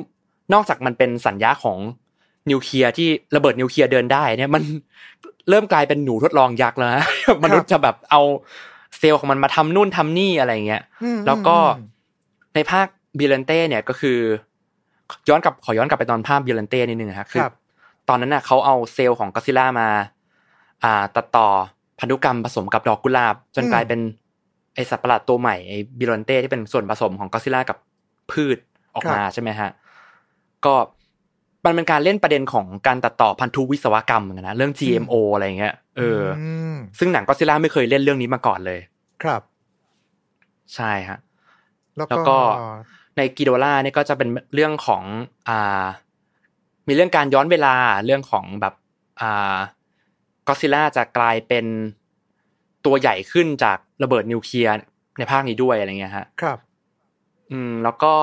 [0.54, 1.78] นอกจากมันเป็นสัญญะของ
[2.50, 4.62] นิวเคลียร์ที่ระเบิดนิวเคลียร์เดินได้เนี่ยมัน
[5.48, 7.06] เริ่มกลายเป็นหนูทดลองยักษ์แล้วนะ
[7.44, 8.22] มนุษย์จะแบบเอา
[8.98, 11.86] เซลล์ของมันมาทำนู่นทำนี่อะไรเงี้ยอืมแล้วก็อืม
[12.54, 12.86] ในภาค
[13.18, 14.18] บิโอลันเต้เนี่ยก็คือ
[15.28, 17.54] ย้อนกลับขอย้อนกลับไปตอนภาคบิโอลันเต้นิดนึงนะครับคือครับ
[18.08, 19.88] ตอนนั้นน่ะเขาเอาเซลล์ของก็อดซิลล่ามา
[20.84, 21.48] อ่าตัดต่อ
[22.00, 24.00] พันธุกรรมผสมกับดอกกุหลาบ จนอืมกลายเป็น
[24.74, 27.78] ไอสัตว์ประหลาดตัวใหม่ไอบิเลนเต้ที่เป็นส่วนผสมของก็ซิล่ากับ
[28.30, 28.58] พืช
[28.94, 29.70] ออกมาใช่ไหมฮะ
[30.64, 30.74] ก็
[31.64, 38.80] มันเป็นการเล่นประเด็นของการตัดต่อพันธุวิศวกรรมเหมือนกันนะเรื่อง GMO อะไรอย่างเงี้ยเอออมซึ่งหนังก็ซิล่าไม่เคยเล่นเรื่องนี้มาก่อนเลย
[39.22, 39.42] ครับ
[40.74, 41.18] ใช่ฮะ
[41.96, 42.38] แล้วแล้วก็ก็
[43.16, 45.02] ในกิโดล่าเนี่ยก็จะเป็นเรื่องของ
[45.48, 45.84] อ่า
[46.88, 48.74] มีเรื่องการย้อนเวลาเรื่องของแบบ
[49.20, 49.56] อ่า
[50.46, 51.66] ก็ซิล่าจะกลายเป็น
[52.86, 54.74] ตัวใหญ่ขึ้นจากระเบิดนิวเคลียร์
[55.18, 56.58] ในภาคนี้ด้วยอะไรเงี้ยฮะ ครับ
[57.50, 58.14] อืม แล้วก็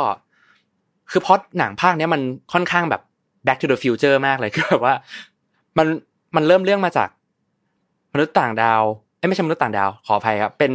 [1.12, 2.22] คือพล็อดหนังภาคเนี้ยมัน
[2.54, 3.02] ค่อนข้างแบบ
[3.46, 4.96] back to the future มากเลยคือแบบว่า
[5.78, 5.88] มัน
[6.36, 7.10] มันเริ่มเรื่องมาจาก
[8.14, 8.84] มนุษย์ต่างดาว
[9.18, 10.72] เอ้ยไม่ใช่มนุษย์ต่างดาวขออภัยครับเป็น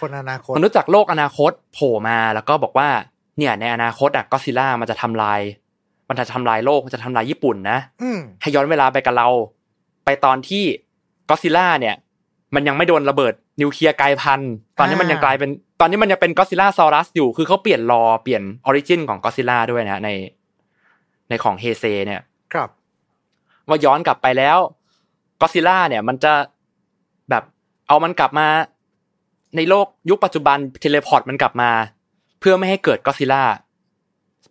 [0.00, 2.88] คนอนาคตมนุษย์จากโลกอนาคตโผล่มาแล้วก็บอกว่า
[3.38, 5.40] เนี่ย ในอนาคตอะก็อดซิลล่ามันจะทำลาย
[6.08, 9.28] มันจะทำลายโลกมันจะทำลายญี่ปุ่นนะอืมให้ย้อนเวลาไปกับเรา
[10.04, 10.64] ไปตอนที่
[11.28, 11.94] ก็อดซิลล่าเนี่ย
[12.54, 15.50] มันยังไม่โดนระเบิดนิวเคลียร์กลายพันธุ์ตอนนี้มันยังกลายเป็น
[15.80, 20.10] ตอนนี้มันยังเป็นก็อดซิลล่าซอรัสอยู่คือเขาเปลี่ยนรอเปลี่ยน origin ของก็อดซิลล่าด้วยนะใน
[21.28, 22.68] ในของเฮเซเนี่ยครับ
[23.68, 24.58] ว่าย้อนกลับไปแล้ว
[25.40, 26.32] ก็อดซิลล่าเนี่ย มันจะ
[27.30, 27.42] แบบ
[27.88, 28.46] เอามันกลับมา
[29.56, 31.70] ในโลกยุคปัจจุบัน teleport มันกลับมา
[32.40, 33.42] เพื่อไม่ให้เกิดก็อดซิลล่า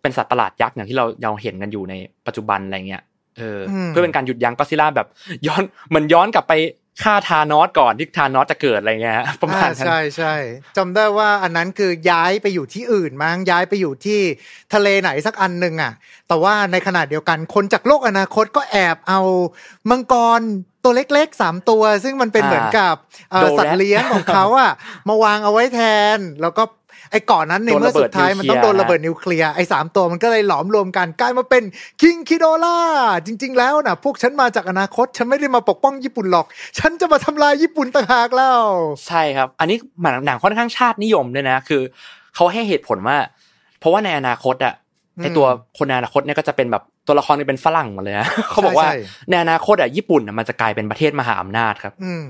[0.02, 1.94] เป็นสัตว์ประหลาดยักษ์อย่างที่เราเราเห็นกันอยู่ใน
[2.26, 3.02] ปัจจุบันอะไรเงี้ย
[3.36, 5.08] เอออมเพื่อเป็นการหยุดยั้งก็อดซิลล่าแบบ
[5.46, 6.52] ย้อนเหมือนย้อนกลับไป
[7.02, 10.34] ฆ่าทานอสก่อนที่ทานอสจะเกิดอะไรเงี้ยฮะประมาณอ่านั้นใช่ใช่
[10.76, 14.20] จำได้ว่าอันนั้นคือย้ายไปอยู่ที่อื่นมั้งย้ายไปอยู่ที่
[14.74, 15.92] ทะเลไหนสักอันหนึ่งอะ
[16.28, 19.20] แต่ว่าในขณะเดียวกันคนจากโลกอนาคตก็แอบเอา
[19.90, 20.40] มังกร
[20.84, 22.94] ตัวเล็กๆสามตัว ซึ่งมันเป็นอ่าเหมือนกับ
[23.30, 24.72] เอ่อโดแรดสัตว์เลี้ยงของเขาอะ
[25.08, 25.80] มาวางเอาไว้แท
[26.16, 26.62] น แล้วก็
[27.10, 31.62] ไอ้ก่อนนั้นในโดนเมื่อระเบิสุดดท้ายมันต้องโดนนิวเคลียร์ระเบิดนิวเคลียร์ไอ้สามตัวมันก็เลยหลอมรวมกันกลายมาเป็น
[32.00, 32.78] คิงคิโดล่า
[33.26, 36.46] จริง ๆ แล้วนะพวกฉันมาจากอนาคต ฉันไม่ได้มาปกป้องญี่ปุ่นหรอก
[36.78, 38.62] ฉันจะมาทำลายญี่ปุ่นต่างหากแล้ว
[39.06, 41.82] ใช่ครับ อันนี้หนังหนังค่อนข้างชาตินิยมด้วยนะคือ
[42.34, 43.16] เขาให้เหตุผลว่า
[43.80, 44.74] เพราะว่าในอนาคตอะ
[45.18, 45.46] อืมไอตัว
[45.78, 48.96] คนในอนาคตเนี่ยก็จะเป็นแบบตัวละครนี่เป็นฝรั่งหมดเลยนะเขาบอกว่าใช่
[49.30, 52.26] ในอนาคตอะญี่ปุ่นน่ะมันจะกลายเป็นประเทศมหาอำนาจครับอืม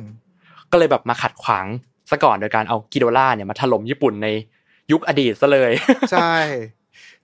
[0.72, 1.66] ก็เลยแบบมาขัดขวาง
[2.10, 4.28] ซะก่อนโดยการเอากิโดล่าเนี่ยมาถล่มญี่ปุ่นใน
[4.92, 5.72] ยุคอดีตซะเลย
[6.12, 6.37] ใช่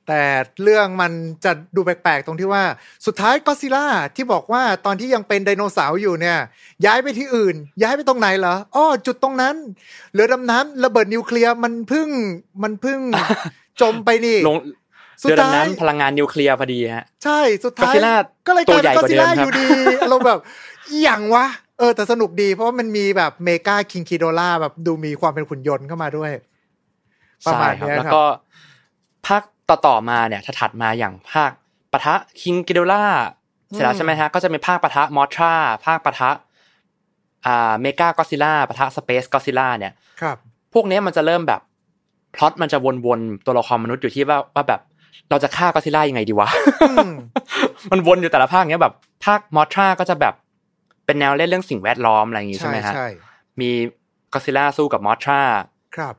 [0.08, 0.22] แต่
[0.62, 1.12] เรื่องมัน
[1.44, 2.64] จะดูแปลกๆ ตรงที่ว่า
[3.06, 6.38] สุดท้ายก็ซิล่าที่บอกว่าตอนที่ยังเป็นไดโนเสาร์อยู่เนี่ย
[6.86, 9.54] ย้ายไปที่อื่น ย้ายไปตรงไหนเหรออ้อจุดตรงนั้น
[10.12, 12.08] เรือดำน้ำระเบิดนิวเคลียร์มันเพึ่ง
[12.62, 13.00] มันเพึ่ง
[13.80, 14.56] จมไปนี่ลง
[15.22, 18.14] สุดเรือท้ายดำน้ำพลังงานนิวเคลียร์พอดีฮะ ใช่สุดท้าย Godzilla
[18.46, 19.68] ก็เลยกลายเป็นตัก็วใหญ่กว่าซิล่าเดิมครับอยู่ดี
[20.08, 20.38] เราแบบ
[20.90, 21.46] อหย่างวะ
[21.78, 26.32] เออแต่สนุกดีเพราะว่ามันมีแบบเมกาคิงคิโดล่าแบบดูมีความเป็นขุนยนต์เข้ามาด้วย
[27.46, 28.24] ประมาณใช่ครับเนี้ยแล้วครับก็
[29.26, 31.50] ภาคต่อๆมาเนี่ยถ้าถัดมาอย่างภาค
[31.92, 33.04] ปะทะคิงกิโดล่า
[33.72, 35.54] เสร็จแล้วใช่ไหมฮะก็จะเป็นภาคปะทะมอทรา
[35.86, 36.30] ภาคปะทะ
[37.46, 40.36] อ่าเมกากอซิล่าปะทะสเปซกอซิล่าเนี่ยครับ
[40.72, 41.60] พวกเนี้ยมันจะเริ่มแบบ
[42.34, 44.80] พล็อตมันจะวนๆตัวละครมนุษย์อยู่ที่ว่าว่าแบบ
[45.30, 46.48] เราจะฆ่าก็อดซิลล่ายังไงดีวะ
[46.90, 47.12] อืม
[47.90, 50.34] มันวนอยู่แต่ละภาคเนี้ยแบบ ภาคมอทราก็จะแบบ
[51.06, 53.08] เป็นแนวเล่นเรื่องสิ่งแวดล้อมอะไรอย่างงี้ใช่ไหมฮะใช่
[53.60, 53.70] มี
[54.34, 55.40] ก็อดซิลล่าสู้กับมอทรา
[55.96, 56.14] ครับ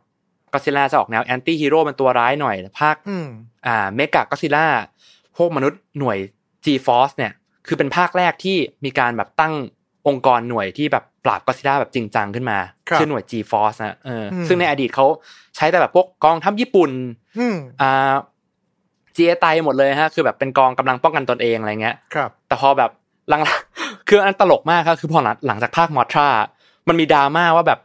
[0.55, 3.27] ก็อดซิลล่าจะออกแนว anti-hero เป็นตัวร้ายหน่อยภาคอืม
[3.67, 4.67] อ่าเมกะก็อดซิลล่า
[5.37, 6.17] พวกมนุษย์หน่วย
[6.65, 7.31] G-Force เนี่ย
[7.67, 9.53] คือเป็นภาคแรกที่มีการแบบตั้ง
[10.07, 12.57] องค์กรหน่วยที่แบบปราบก็ซิล่าแบบจริงจังขึ้นมา
[12.89, 15.05] ครับชื่อหน่วย G-Force นะเอออมซึ่งในอดีตเขา
[15.55, 16.91] ใช้แต่แบบพวกกองทัพญี่ปุ่น
[17.39, 18.13] อืมอ่า
[19.15, 22.91] จีเอไตหมดเลยฮะ คือแบบเป็นกองกำลังป้องกันตนเองอะไรเงี้ยครับ แต่พอแบบ
[23.29, 23.41] หลัง
[24.09, 26.27] คืออันตลกมากครับคือพอหลังหลังจากภาคมอทรา
[26.87, 27.79] มันมีดราม่าว่าแบบ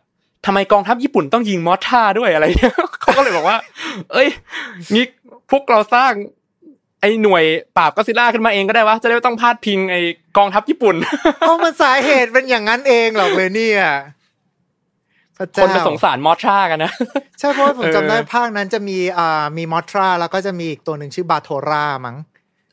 [0.46, 3.57] ทำไมกองทัพญี่ปุ่นต้องยิงมอทราด้วยอะไรเนี่ยเขาก็เลยบอกว่า
[4.12, 4.29] เอ้ย
[4.94, 5.05] นี่
[5.50, 6.12] พวกเราสร้าง
[7.00, 7.44] ไอ้หน่วย
[7.76, 10.00] ปราบก็อดซิลล่าขึ้นมาเองก็ได้วะจะได้ไม่ต้องพาดพิงไอ้
[10.38, 10.94] กองทัพญี่ปุ่น
[11.40, 13.83] เพราะมันสาเหตุเป็นอย่างนั้นเองหรอกเลยเนี่ย
[15.37, 16.92] พระคเจ้านไปสงสารมอทรากันนะ
[17.38, 22.16] ใช่เพราะว่าผมเออจำได้ภาคนั้นจะมีอ่ามีมอทราแล้วก็จะมีอีกตัวหนึ่งชื่อบาโทรามั้ง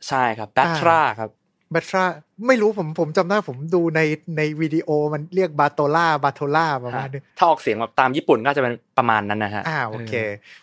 [0.07, 1.29] ใช่ครับแบทราครับ
[1.73, 2.05] บาทรา
[2.47, 4.01] ไม่รู้ผมผมจำได้ผมดูใน
[4.37, 10.13] ในวิดีโอมันเรียกบาโตล่าบาโทล่าประมาณนี้ถ้าออกเสียงแบบตามญี่ปุ่นก็จะเป็นประมาณนั้นนะฮะอ่าโอเค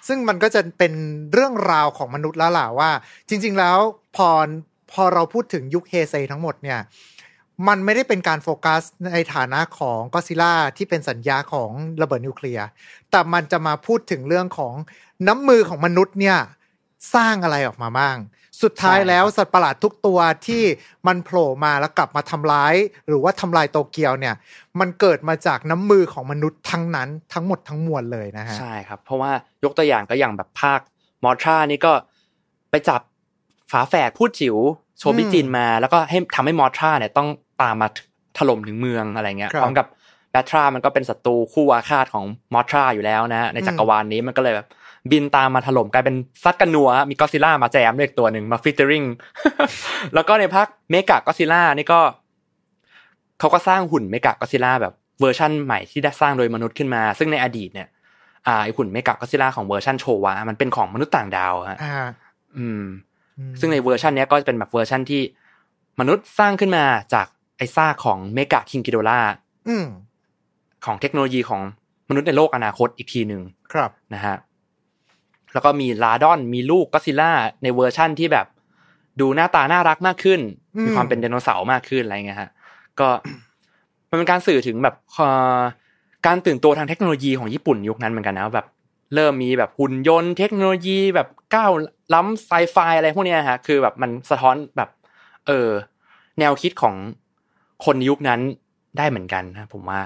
[0.08, 0.92] ซึ่งมันก็จะเป็น
[1.32, 2.90] เรื่องราวของมนุษย์แล้วล่ะว่า
[3.28, 3.78] จริง ๆ แล้ว
[4.16, 4.28] พอ
[4.92, 6.80] พอเราพูดถึงยุคเฮเซทั้งหมดเนี่ย
[7.68, 8.82] มันไม่ได้เป็นการโฟกัส
[9.14, 11.70] ในฐานะของก็ซิล่าที่เป็นสัญญาของ
[12.02, 12.66] ระเบิดนิวเคลียร์
[13.10, 14.74] แต่มันจะมาพูดถึงเรื่องของ
[15.26, 16.38] น้ำมือของมนุษย์เนี่ย
[17.14, 18.16] สร้างอะไรออกมาบ้าง
[18.62, 20.62] สุดท้ายใช่แล้วสัตว์ประหลาดทุกตัวที่
[21.06, 22.74] มันโผล่มาแล้วกลับมาทำร้าย
[23.08, 24.34] หรือว่าทำลายโตเกียวเนี่ย
[24.80, 29.30] มันเกิดมาจากน้ำมือของมนุษย์ทั้งนั้นทั้งหมดทั้งมวลเลยนะฮะใช่ครับ เพราะว่า
[29.64, 30.80] ยกตัวอย่างก็อย่างแบบภาค
[31.24, 31.92] มอทรานี่ก็
[32.70, 33.00] ไปจับ
[33.72, 34.56] ฝาแฝดภูตจิ๋ว
[34.98, 37.28] โชบิจินมา แล้วก็ให้ทำให้มอทราเนี่ยต้อง
[37.62, 37.88] ตามมา
[38.38, 39.86] ถล่มถึงเมืองอะไรเงี้ยครับพร้อมกับ
[40.30, 44.66] แบทรามันก็เป็นศัตรูคู่อาฆาตของมอทราอยู่แล้วนะ ในจักรวาลนี้มันก็เลยแบบ
[45.12, 49.02] บินตามมาถล่มกลายเป็นซัดกันนัว มีก็อดซิลล่ามาแจมด้วยอีกตัวหนึ่งมา featuring
[50.14, 52.00] แล้วก็ในภาคเมกะก็อดซิลล่านี่ก็
[53.38, 57.88] เขาก็สร้างหุ่นเมกะก็อดซิลล่าแบบเวอร์ชั่นใหม่ที่ได้สร้างโดยมนุษย์ขึ้นมา ซึ่งในอดีตเนี่ย
[58.46, 61.94] อ่าไอหุ่นเมกะก็อดซิลล่าของเวอร์ชันโชวะมันเป็นของมนุษย์ต่างดาวฮะอ่า
[62.56, 62.82] อืม
[63.38, 65.22] อืม ซึ่งในเวอร์ชันเนี้ยก็จะเป็นแบบเวอร์ชันที่
[66.00, 66.84] มนุษย์สร้างขึ้นมา
[67.14, 67.26] จาก
[67.56, 69.20] ไอซากของเมกะคิงกิโดล่า
[69.68, 69.86] อืม
[70.84, 71.60] ของเทคโนโลยีของ
[72.08, 73.42] มนุษย์ในโลกอนาคตอีกทีหนึ่ง
[73.72, 74.36] ครับนะฮะ
[75.54, 77.32] แล้วก็มีลาดอนมีลูกก็อดซิลล่า
[77.62, 78.46] ในเวอร์ชั่นที่แบบ
[79.20, 80.40] ดูหน้าตาน่ารักมากขึ้น
[80.76, 82.50] อืมมีความเป็นไดโนเสาร์มากขึ้นอะไรเงี้ยฮะ
[83.00, 83.08] ก็
[84.08, 85.26] มันเป็นการสื่อถึงแบบเอ่
[85.58, 85.60] อ
[86.26, 88.66] การตื่นตัวทางเทคโนโลยีของญี่ปุ่นยุคนั้นเหมือนกันนะแบบ
[89.14, 91.72] เริ่มมีแบบหุ่นยนต์เทคโนโลยีแบบก้าว
[92.14, 94.90] ล้ำไซไฟอะไรพวกเนี้ยฮะคือแบบมันสะท้อนแบบ
[95.46, 95.68] เออ
[96.38, 96.94] แนวคิดของ
[97.84, 98.40] คนยุคนั้น
[98.98, 100.00] ได้เหมือนกันนะผมว่า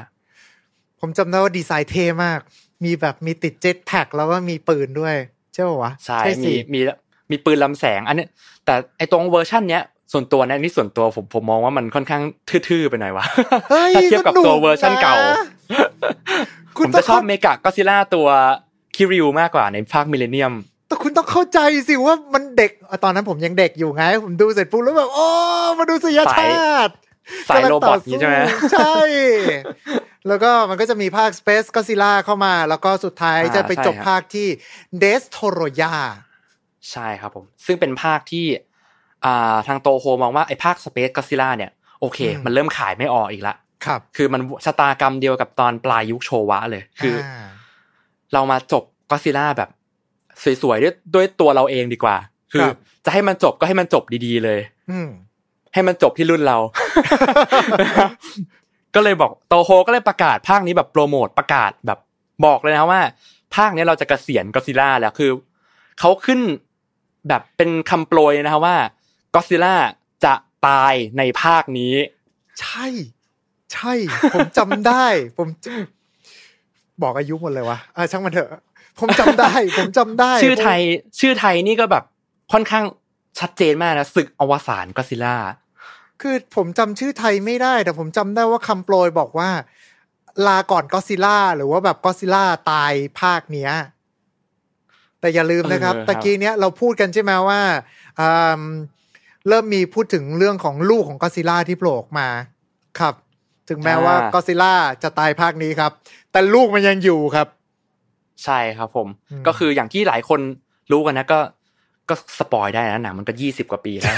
[1.01, 2.40] ผมจำได้ว่าดีไซน์เท่มาก
[2.84, 6.80] มีแบบมีติดเจ็ตแพ็กแล้วก็มีปืนด้วยใช่ป่าวะใช่สิมีมี
[7.30, 8.28] มีปืนลำแสง อันเนี้ย
[8.64, 12.22] แต่ไอตรงเวอร์ชันเนี้ยส่วนตัวนะนี่ส่วนตัวผมผมมองว่ามันค่อนข้าง
[12.68, 13.24] ทื่อๆไปหน่อยวะ
[13.70, 15.36] เฮ้ยถ้าเทียบกับสนุตัวเวอร์ชันเก่านะ
[16.78, 18.26] คุผณมต้อจะงชอบเข้าเมกะก็ซิล่าตัว
[18.96, 20.52] คิริวมากกว่าในภาคมิเลเนียม
[20.88, 25.26] แต่คุณต้องเข้าใจสิว่ามันเด็กอะตอนนั้นผมยังเด็กอยู่ไง ผมดูเสร็จปุ๊บแล้วแบบโอ้
[25.78, 26.92] มาดูสยชาติ
[27.48, 28.94] สายโรบอทกำลังนี้ใช่ไหมสู้ใช่
[30.28, 34.48] แล้วก็มันก็จะมีภาค Space Godzilla เข้ามา แล้วก็สุดท้ายอ่าจะไปใช่จบครับภาคที่
[35.02, 36.04] Destoroyah
[36.90, 38.46] ใช่ครับผม ซึ่งเป็นภาคที่
[39.24, 43.54] อ่าทางโตโฮมองว่าไอ้ภาคสเปซก็ซิล่าเนี่ย โอเคอืมมันเริ่มขายไม่ออกอีกละ
[43.86, 47.46] ครับ คือมันชะตากรรมเดียวกับตอนปลายยุคโชวะเลย คืออา
[48.32, 49.70] เรามาจบก็ซิล่าแบบ
[50.62, 52.16] สวยๆด้วยด้วยตัวเราเองดีกว่า
[52.52, 54.60] คือครับจะให้มันจบก็ให้มันจบดีๆเลย
[54.90, 55.08] อืม
[55.74, 56.56] ให้มันจบที่รุ่นเรา
[58.99, 61.99] ก็เลยบอกโตโฮก็เลยประกาศภาคนี้แบบโปรโมทประกาศแบบ
[62.44, 63.03] บอกเลยนะว่า
[63.57, 65.30] ภาคนี้เราจะเกษียณก็ซิล่าแล้วคือ
[66.01, 66.40] เขาขึ้น
[67.28, 68.76] แบบเป็นคำโปรยนะครับว่า
[69.34, 69.74] ก็ซิล่า
[70.24, 70.34] จะ
[70.66, 71.94] ตายในภาคนี้
[72.61, 72.86] ใช่
[73.72, 73.92] ใช่
[74.34, 75.07] ผมจำได้
[75.38, 75.66] ผมจ
[77.03, 78.62] บอกอายุหมดเลยวะอะช่างมันเถอะ
[79.01, 80.80] ผมจำได้ ผมจำได้ ชื่อไทย
[81.20, 82.05] ชื่อไทยนี่ก็แบบ
[82.53, 82.84] ค่อนข้าง
[83.38, 85.36] ชัดเจนมากนะศึกอวสานก็ซิล่า
[86.22, 89.50] คือผมจำชื่อไทยไม่ได้ แต่ผมจำได้ว่าคำโปรยบอกว่า
[90.46, 93.72] ลาก่อนก็ซิล่าหรือว่าแบบก็ซิล่าตายภาคเนี้ย
[95.20, 97.60] แต่อย่าลืมนะครับเออครับตะกี้เนี้ยเราพูดกันใช่ไหมว่า
[98.20, 98.28] อื
[98.60, 98.62] ม
[99.48, 102.28] เริ่มมีพูดถึงเรื่องของลูกของก็ซิล่าที่โผล่ออกมา
[103.00, 103.14] ครับ
[103.68, 105.92] ถึงแม้ว่าก็ซิล่าจะตายภาคนี้ครับ
[106.32, 107.46] แต่ลูกมันยังอยู่ครับ
[108.44, 110.40] ใช่ครับผมอืมก็คืออย่างที่หลายคน
[110.92, 111.38] รู้กันนะก็
[112.11, 114.16] ก็สปอยได้นะหนังมันก็ยี่สิบกว่าปีแล้ว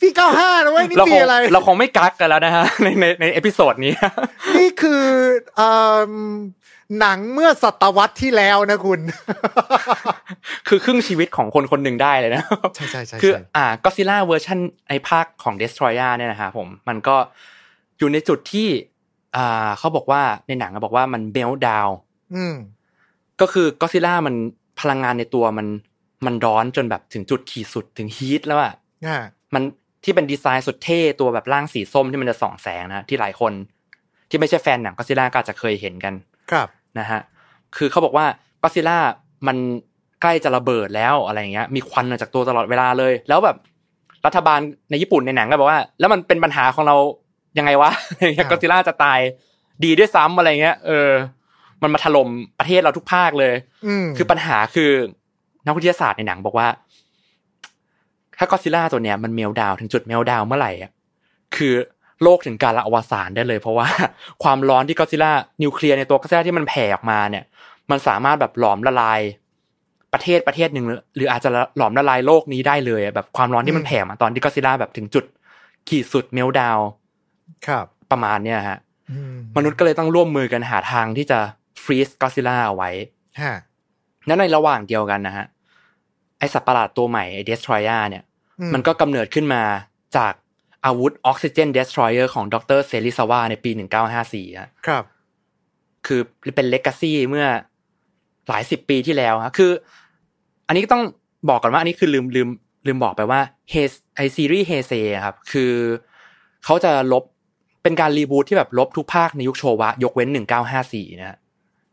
[0.00, 3.92] พี่เก้าห้านะเว้ยนี่เราปีคงอะไร เราคงไม่กักกันแล้วนะฮะในในใน episode นี้
[4.58, 5.04] นี่คือ
[5.58, 5.68] อื
[6.12, 6.14] ม
[7.00, 9.00] หนังเมื่อศตวรรษที่แล้วนะคุณ
[10.68, 12.42] คือครึ่งชีวิตของคนคนหนึ่งได้เลยนะ
[12.74, 14.58] ใช่ใช่ใช่คือใช่อ่าก็อดซิลล่าเวอร์ชัน
[14.88, 17.16] ในภาคของ Destroyer เนี่ยนะครับผมมันก็
[17.98, 18.68] อยู่ในจุดที่
[19.36, 21.88] อ่าเขาบอกว่าในหนังเขาบอกว่ามัน meltdown
[22.34, 22.54] อืม
[23.40, 24.34] ก็คือก็อดซิลล่ามัน
[24.80, 25.66] พลังงานในตัวมัน
[26.26, 28.72] มันร้อนจนแบบถึงจุดขีดสุดถึงฮีทแล้วอะ
[29.06, 29.18] อ่า
[29.54, 29.62] มัน
[30.04, 33.52] ที่เป็นดีไซน์สุดเท่ตัวแบบร่างสีส้มที่มันจะส่องแสงนะที่หลายคน
[34.30, 36.14] ที่ไม่ใช่แฟนหนังก็ซิล่าก็อาจจะเคยเห็นกัน
[36.52, 36.68] ครับ
[36.98, 37.20] นะฮะ
[37.76, 38.26] คือเขาบอกว่า
[38.62, 38.98] ก็ซิล่า
[39.46, 39.56] มัน
[40.22, 43.56] ใกล้จะระเบิดแล้วอะไรอย่างเงี้ยมีควันออกจากตัวตลอดเวลาเลย แล้วแบบ
[44.26, 44.60] รัฐบาล
[44.90, 46.96] ในญี่ปุ่นในหนังก็บอกว่า แล้วมันเป็นปัญหาของเรา
[47.58, 49.20] ยังไงวะอย่างเงี้ยครับก็ซิล่าจะตาย
[49.84, 51.10] ดีด้วยซ้ำอะไรเงี้ย เออ
[51.82, 53.54] มันมาถล่มประเทศเราทุกภาคเลย
[53.86, 54.90] อืมคือปัญหาคือ
[55.66, 56.68] นักวิทยาศาสตร์ในหนังบอกว่า
[58.38, 60.90] ถ้าก็อดซิลล่าตัวเนี้ยมัน meltdown ถึงจุด meltdown เมื่อไหร่อะ
[61.56, 61.74] คือ
[62.22, 63.88] โลกถึงการละอวสานได้เลย เพราะว่า
[64.42, 65.32] ความร้อนที่ก็อดซิลล่า
[65.62, 67.44] นิวเคลียร์ในตัวก็อดซิลล่าที่มันแผ่ออกมาเนี่ย
[67.90, 69.20] มันสามารถแบบหลอมละลาย
[70.12, 70.86] ประเทศประเทศหนึ่ง
[71.16, 75.24] หรืออาจจะหลอมละลายโลกนี้ได้เลยอะแบบความร้อนที่มันแผ่มาตอนที่ก็อดซิลล่าแบบถึงจุด
[75.88, 76.88] ขีดสุด meltdown
[77.66, 78.78] ครับประมาณเนี้ยฮะ
[79.10, 79.16] อื
[79.56, 81.38] มนุษย์ก็เลยต้องร่วมมือกันหาทางที่จะ
[81.82, 82.90] freeze ก็อดซิลล่าเอาไว้
[83.40, 83.54] ฮะ
[84.26, 85.46] แล้วในระหว่างเดียวกันนะฮะ
[86.42, 88.22] ไอสัตว์ประหลาดตัวใหม่ไอเดสทรอยาเนี่ย
[88.60, 89.62] อืมันก็กำเนิดขึ้นมา
[90.16, 90.32] จาก
[90.86, 93.70] อาวุธ Oxygen Destroyer ของดร.เซริซาวาในปี
[94.14, 95.04] 1954ฮะครับ
[96.06, 96.20] คือ
[96.56, 97.46] เป็นเลก a ซี่เมื่อ
[98.48, 99.72] หลายสิบปีที่แล้วฮะคือ
[100.66, 101.04] อันนี้ก็ต้อง
[101.48, 102.48] บอกก่อนว่า อันนี้คือลืมลืม
[102.86, 103.40] ลืมบอกไปว่า
[103.70, 103.74] เฮ
[104.16, 104.92] ไอซีรีส์เฮเซ
[105.24, 105.72] ครับ คือ
[106.64, 107.24] เขาจะลบ
[107.82, 110.28] เป็นการรีบูทที่แบบลบทุกภาคในยุคโชวะ ยกเว้น
[110.74, 111.38] 1954นะฮะ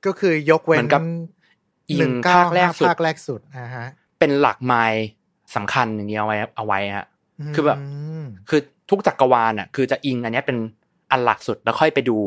[0.05, 1.01] ก็คือยกเว้เหมืนอนกับ
[1.89, 3.87] อิงหนึ่งเก้าภาคแรกสุดภาคแรกสุดอ่าฮะ
[4.19, 5.03] เป็นหลักไมล์
[5.55, 7.07] สำคัญอย่างเงี้ยเอาไว้เอาไว้ฮะ
[7.55, 7.79] คือแบบ
[8.21, 8.59] มคือ
[8.89, 10.57] ทุกจักรวาลอะ คือจะอิงอันเนี้ยเป็น
[11.11, 12.17] อันหลักสุดแล้วค่อยไปดู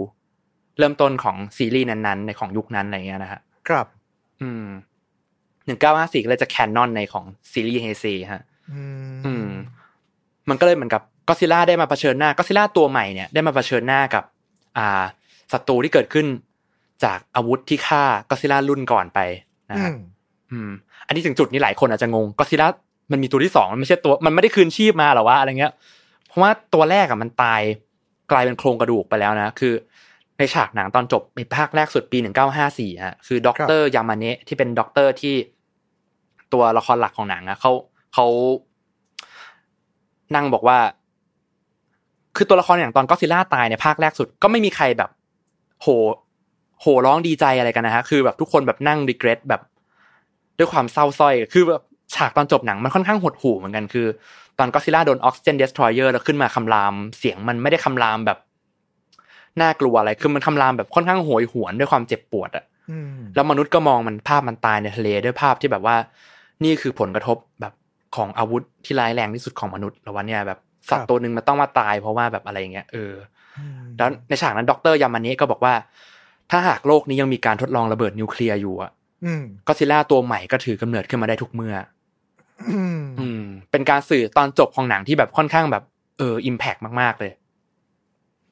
[0.78, 3.86] เริ่มต้นของซีรีส์นั้นๆ ในของยุคนั้นอะไรเงี้ยนะฮะครับ
[4.42, 4.66] อืม
[5.66, 8.82] หนึ่งเก้าห้าสี่ก็เลยจะแคนนอนในของซีรีส์เฮเซฮะอื
[9.26, 9.48] อืม
[10.48, 14.24] มันก็เลยเหมือนกับก็ซิล่าได้มาเผชิญหน้าก็ซิล่าตัวใหม่เนี่ยได้มาเผชิญหน้ากับ
[14.78, 15.02] อ่า
[15.52, 16.26] ศัตรูที่เกิดขึ้น
[17.04, 19.18] จากอาวุธที่ฆ่าก็ซิล่ารุ่นก่อนไป
[19.70, 19.96] นะอืฮะม
[20.52, 20.70] อืม
[21.06, 22.68] อันนี้ถึงจุดนี้หลายคนอาจจะงงก็ซิล่า
[23.12, 25.72] มันมีตัวที่สองมันไม่ใช่ตัว มันไม่ได้คืนชีพมาหรอวะอะไรเงี้ย
[26.28, 27.60] เพราะว่าตัวแรกอะมันตาย
[28.30, 29.74] กลายเป็นโครงกระดูกไปแล้วนะ คือ
[30.38, 35.34] ในฉากหนังตอนจบในภาคแรกสุดปีหนึ่งเก้าห้าสี่ฮะคือด็อกเตอร์ยามาเนะที่เป็นด็อกเตอร์ที่
[36.52, 37.72] ตัวละครหลักของหนังอะเขา
[38.14, 38.26] เขา
[40.34, 40.78] นั่งบอกว่า
[42.36, 45.10] คือตัวละครอย่างตอนก็อดซิลล่าตายในภาคแรกสุด ก็ไม่มีใครแบบ
[45.80, 45.86] โห
[46.80, 49.60] โห่ร้องดีใจอะไรกันนะฮะ คือแบบทุกคนแบบนั่ง regret แบบ
[50.58, 51.82] ด้วยความเศร้าสร้อยคือแบบ
[52.14, 54.06] ฉากตอนจบหนังมันค่อนข้างหดหู่เหมือนกันคือ
[54.58, 58.38] ตอนก็อดซิลล่าโดน Oxygen Destroyer แล้วขึ้นมาคำรามเสียงมันไม่ได้คำรามแบบ
[59.60, 65.96] น่ากลัวอะไรคือมันคำรามแบบค่อนข้างโหยหวนด้วยความเจ็บปวดอะอืมแล้วมนุษย์ก็มองมันภาพมันตายในทะเลด้วยภาพที่แบบว่า
[66.64, 67.72] นี่คือผลกระทบแบบ
[68.16, 70.58] ของอาวุธที่ร้ายแรงที่สุดของมนุษย์แล้ววันเนี้ยแบบ
[70.90, 73.14] สัตครัว์บตัวหนึ่งมันต้องมาตายเพราะว่าแบบอะไรอย่างเงี้ยเออ
[73.58, 75.74] อืมแล้วในฉากนั้น ดรยามานิก็บอกว่า
[76.50, 79.01] ถ้าหากโลกนี้ยังมีการทดลองระเบิดนิวเคลียร์อยู่อะอืม
[79.66, 81.74] ก็ซิล่าตัวใหม่ก็ถือกำเนิดขึ้นมาได้ทุกเมื่อ
[82.70, 85.82] อืมอืม เป็นการสื่อตอนจบของหนังที่แบบค่อนข้างแบบ
[86.18, 87.32] เออ impact มากๆเลย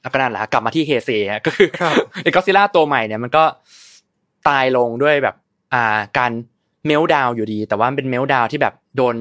[0.03, 3.45] แล้วก็นั่นแหละกลับมาที่เฮเซอะก็คือครับไอ้ก็ซิล่าตัวใหม่เนี่ยมันก็
[4.49, 5.37] ตายลงด้วยแบบ
[5.75, 6.33] อ่า การ
[6.87, 9.17] meltdown อยู่ดี แต่ว่ามันเป็น meltdown ที่แบบโดน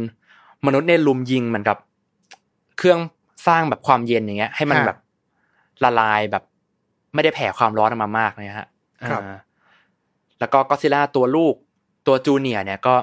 [0.65, 1.77] มนุษย์เนี่ยรุมยิงเหมือนกับ
[2.77, 2.99] เครื่อง
[3.47, 4.97] สร้างแบบความเย็นอย่างเงี้ย ให้มันฮะแบบ
[5.83, 6.43] ละลายแบบ
[7.13, 8.67] ไม่ได้แผ่ความร้อนออกมามากเลยฮะ
[9.09, 9.37] ครับเออ
[10.39, 11.55] แล้วก็ก็ซิล่าตัวลูก
[12.07, 12.95] ตัว Junior เนี่ยก็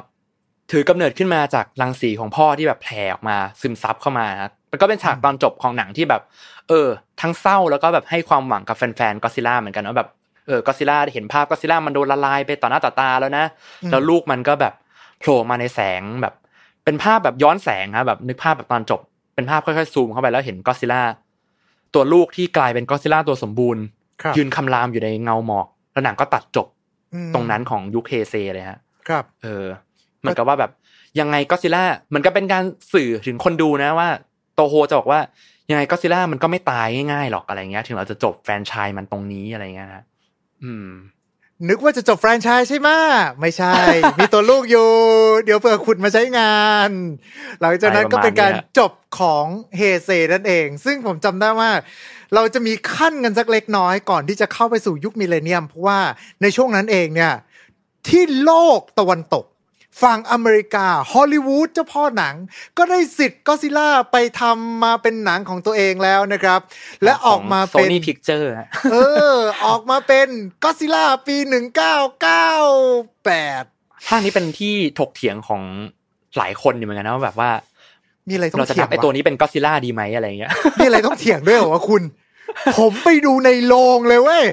[0.71, 6.23] ถือกำเนิดขึ้นมาจากรังสีของพ่อที่แบบแผ่ออกมาซึมซับเข้ามาฮะมันก็เป็นฉากตอนจบของหนังที่แบบ
[6.69, 6.89] เออ
[7.21, 10.09] ทั้งเศร้าแล้วก็แบบให้ความหวังกับแฟนๆก็ซิล่าเหมือนกันว่าแบบ
[10.47, 13.45] เออก็ซิล่าเห็นภาพก็ซิล่ามันโดนละลายไปต่อหน้าต่อตาแล้วนะ
[13.83, 14.75] อืมแล้วลูกมันก็แบบ
[15.21, 16.35] โผล่มาในแสงแบบ
[16.85, 19.01] เป็นภาพแบบย้อนแสงครับแบบนึกภาพแบบตอนจบ
[19.35, 21.03] เป็นภาพค่อยๆซูมเข้าไปแล้วเห็นก็ซิล่า
[21.95, 23.83] ตัวลูกที่กลายเป็นก็ซิล่าตัวสมบูรณ์
[24.23, 26.76] ครับยืนคำรามอยู่ในเงาหมอก แล้วหนังก็ตัดจบอืม
[27.35, 28.79] ตรงนั้นของยุคเฮเซเลยฮะ
[29.09, 29.67] ครับ เออ
[30.27, 30.71] มันก็ว่าแบบ
[31.21, 31.85] ยังไงก็ซิล่า
[32.15, 34.09] มันก็เป็นการสื่อถึงคนดูนะว่า
[34.55, 35.21] โตโฮจะบอกว่า
[35.71, 40.05] ยังไงก็ซิล่ามันก็ไม่ตายง่ายๆหรอกอะไรเงี้ย ถึงเราจะจบแฟรนไชายมันตรงนี้อะไรเงี้ยนะ
[40.65, 40.89] อืม
[41.69, 42.89] นึกว่าจะจบแฟรนไชส์ใช่ไหม
[43.41, 43.73] ไม่ใช่
[44.19, 44.89] มีตัวลูกอยู่
[45.45, 46.57] เดี๋ยวเผื่อขุดมาใช้งา
[46.89, 46.91] น
[47.61, 49.47] หลังจากนั้นก็เป็นการจบของ
[49.77, 51.71] เฮเซนั่นเอง ซึ่งผมจำได้ว่า
[52.35, 55.99] เราจะมีคั่นกันสักเล็กน้อยก่อนที่จะเข้าไปสู่ยุค Millennium เพราะว่า
[56.43, 57.33] ในช่วงนั้นเองเนี่ย
[58.09, 59.45] ที่โลกตะวันตก
[60.03, 62.35] ฝั่งอเมริกาฮอลลีวูดเจ้าพ่อหนัง
[62.79, 66.61] ก็ได้สิทธิ์ก็ซิล่าไปทำมาเป็นหนังของตัวเองแล้วนะครับ
[67.05, 68.51] และออกมาเป็น Sony Pictures
[68.93, 68.97] เอ
[69.35, 69.37] อ
[69.67, 70.29] ออกมาเป็น
[70.65, 72.53] ก็ซิล่าปีหนึ่งเก้าเก้า
[73.25, 73.31] แป
[73.63, 73.65] ด
[74.09, 75.63] ภาคนี้เป็นที่ถกเถียงของ
[76.37, 77.51] หลายคนอยู่เหมือนกันนะว่าแบบว่า
[78.29, 82.03] มีอะไรต้องเราจะเถียงทำไอวะตัวนี้เป็นก็ซิล่าดีไหมอะไรเงี้ยมีอะไรต้องเถียงด้วยเหรอวะคุณ
[82.79, 84.45] ผมไปดูในโรงเลยเว้ย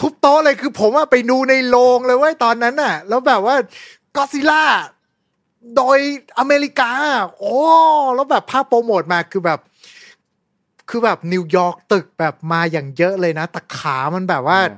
[0.00, 0.09] ทุบโต๊ะ
[0.50, 3.56] เลยคือผมอะไปดูในโรงเลยเว้ยตอนนั้นน่ะ แล้วแบบว่า
[4.16, 4.64] ก็ซิล่า
[5.76, 5.98] โดย
[6.38, 6.90] อเมริกา
[7.38, 7.54] โอ้
[8.14, 9.60] แล้วแบบภาพโปรโมทมาคือแบบ
[10.88, 14.74] คือแบบนิวยอร์กตึกแบบมาอย่างเยอะเลยนะแต่ขามันแบบว่าอื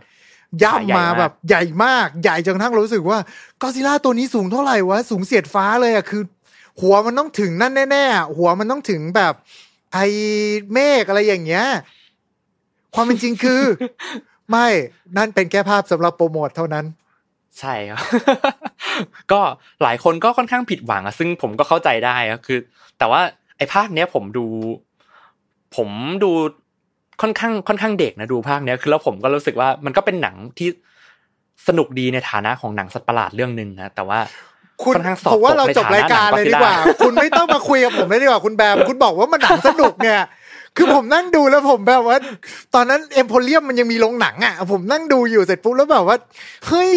[0.57, 3.18] มย่ำมาขาใหญ่มากแบบใหญ่มาก ใหญ่จนกระทั่งรู้สึกว่า
[3.62, 6.23] ก็ซิล่าตัวนี้สูงเท่าไหร่วะ สูงเสียดฟ้าเลยอะคือ
[6.81, 9.35] หัวมันต้องถึงนั่นแน่ๆ หัวมันต้องถึงแบบ
[9.93, 9.99] ไอ
[10.73, 11.66] เมฆอะไรอย่างเงี้ย
[12.95, 13.62] ความเป็นจริงคือ
[14.51, 14.68] ไม่
[15.16, 16.84] นั่นเป็นแค่ภาพสำหรับโปรโมทเท่านั้น
[17.61, 18.01] ใช่ครับ
[19.32, 19.40] ก็
[19.82, 22.59] หลายคนก็ค่อนข้างผิดหวังอะซึ่งผมก็เข้าใจได้อะคือ
[22.99, 23.20] แต่ว่า
[23.57, 24.47] ไอ้ภาคเนี้ยผมดู
[25.76, 25.88] ผม
[26.24, 26.30] ดู
[27.22, 30.68] ค่อนข้างค่อนข้างเด็กนะดูภาคเนี้ยคือแล้วผมก็รู้สึกว่ามันก็เป็นหนังที่
[31.68, 34.20] สนุกดีในฐานะของหนังสัตว์ประหลาดเรื่องหนึ่งนะแต่ว่า
[34.82, 40.20] คุณค่อนข้างสอบผมว่าตกเราในจบรายการฐานะหนังเลยดีกว่า Godzilla คุณไม่ต้องมาคุยกับผมเลยดีกว่าคุณแบมคุณบอกว่ามันหนังสนุกเนี่ย
[40.77, 42.18] คือผมนั่งดูแล้วผมแบบว่า
[42.75, 46.16] ตอนนั้นเอ็มโพเรียมมันยังมีโรงหนังอะ ผมนั่งดูอยู่เสร็จปุ๊บแล้วแบบว่า
[46.66, 46.93] เฮ้ย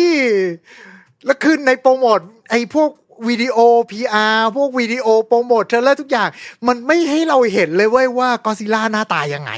[1.26, 2.20] แล้วคือในโปรโมท
[2.50, 2.90] ไอ้พวก
[3.28, 3.58] วิดีโอ
[3.92, 6.30] PR พวกวิดีโอโปรโมท trailer ทุกอย่าง
[6.68, 9.52] มันไม่ให้เราเห็นเลยเว้ยว่ากอซิล่าหน้าตายังไง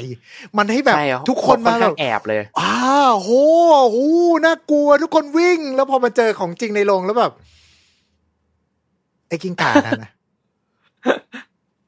[0.58, 2.74] มันให้แบบใช่รับทุกคนค่มาอนแบข้าบงแอบเลยอ้า
[3.24, 3.30] โห
[3.92, 4.00] โห
[4.46, 7.32] น่ากลัวทุกคนวิ่ง แล้วพอมาเจอของจริงในโรงแล้วแบบ
[9.28, 10.12] ไอ้กิ้งก่านั่นนะ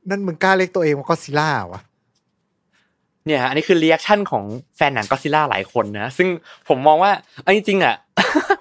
[0.09, 1.82] นั่นมึงกล้าเรียกตัวเองว่าก็ซิล่าวะ
[3.30, 4.43] เนี่ยฮะอันนี้คือเรีแอคชั่นของ
[4.77, 6.27] แฟนหนังก็ซิล่าหลายคนนะ ซึ่ง
[6.69, 7.11] ผมมองว่า
[7.43, 7.95] เอาจริงๆอะ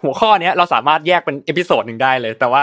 [0.03, 2.62] หัวข้อเนี้ยเราสามารถแยกเป็นเอพิโซดหนึ่งได้เลย แต่ว่า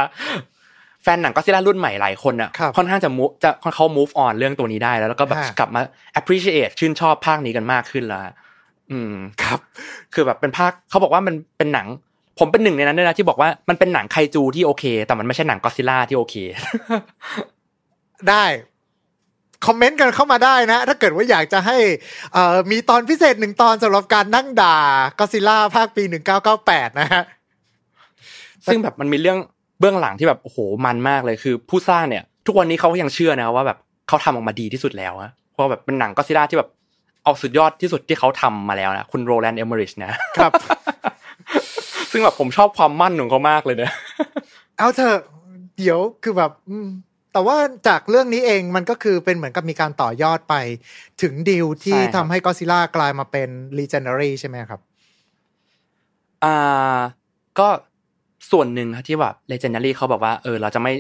[1.03, 5.82] แฟนหนังก็ซิล่ารุ่นใหม่หลายคนอะครับค่อนข้างจะมูจะเขา move on เรื่องตัวนี้ได้แล้วแล้วก็แบบฮะกลับมา
[6.20, 8.22] appreciate ชื่นชอบภาคนี้กันมากขึ้นแล้ว
[8.91, 9.60] อืมครับ
[10.14, 11.88] คือแบบเป็นภาคเขาบอกว่ามันเป็นหนัง
[12.39, 16.36] ผมเป็นหนึ่งในนั้นด้วยนะที่บอกว่ามันเป็นหนังไคจูที่โอเค แต่มันไม่ใช่หนังก็ซิล่าที่โอเค
[18.30, 18.43] ได้
[19.66, 21.78] คอมเมนต์กันเข้ามาได้นะ ถ้าเกิดว่าอยากจะให้
[22.34, 24.78] เอ่อมีตอนพิเศษหนึ่งตอนสำหรับการนั่งด่า
[25.20, 27.24] ก็ซิล่าภาคปีหนึ่งเก้าเก้าแปดนะฮะ
[28.66, 29.38] ซึ่งแบบมันมีเรื่อง
[29.80, 36.70] เบื้องหลังที่แบบโอ้โหมันมากเลยคือ ผู้สร้างเนี่ย ทุกวันนี้เขายังเชื่อนะว่าแบบเขาทำออกมาดีที่สุดแล้วอะเพราะแบบเป็นหนังก็ซิล่าที่แบบ
[37.24, 40.51] เอาสุดยอดที่สุดที่เขาทำมาแล้วนะคุณโรแลนด์เอเมอริชนะครับ
[42.11, 43.91] ซึ่งแบบผมชอบความมั่นของเขามากเลยนะ
[44.78, 45.18] เอาเถอะ
[45.78, 46.88] เดี๋ยวคือแบบอืม
[47.36, 47.58] แต่ว่า
[47.88, 50.56] จากเรื่องนี้เองมันก็คือเป็นเหมือนกับมีการต่อยอดไป
[51.22, 54.82] ถึงดีลที่ใช่ครับทำให้ก็ซิล่ากลายมาเป็น Legendary ใช่ไหมครับ
[56.44, 56.98] อ่า
[57.60, 57.68] ก็
[58.52, 60.94] ส่วนหนึ่งครับที่แบบ Legendary เขาบอกว่าเออเราจะไม่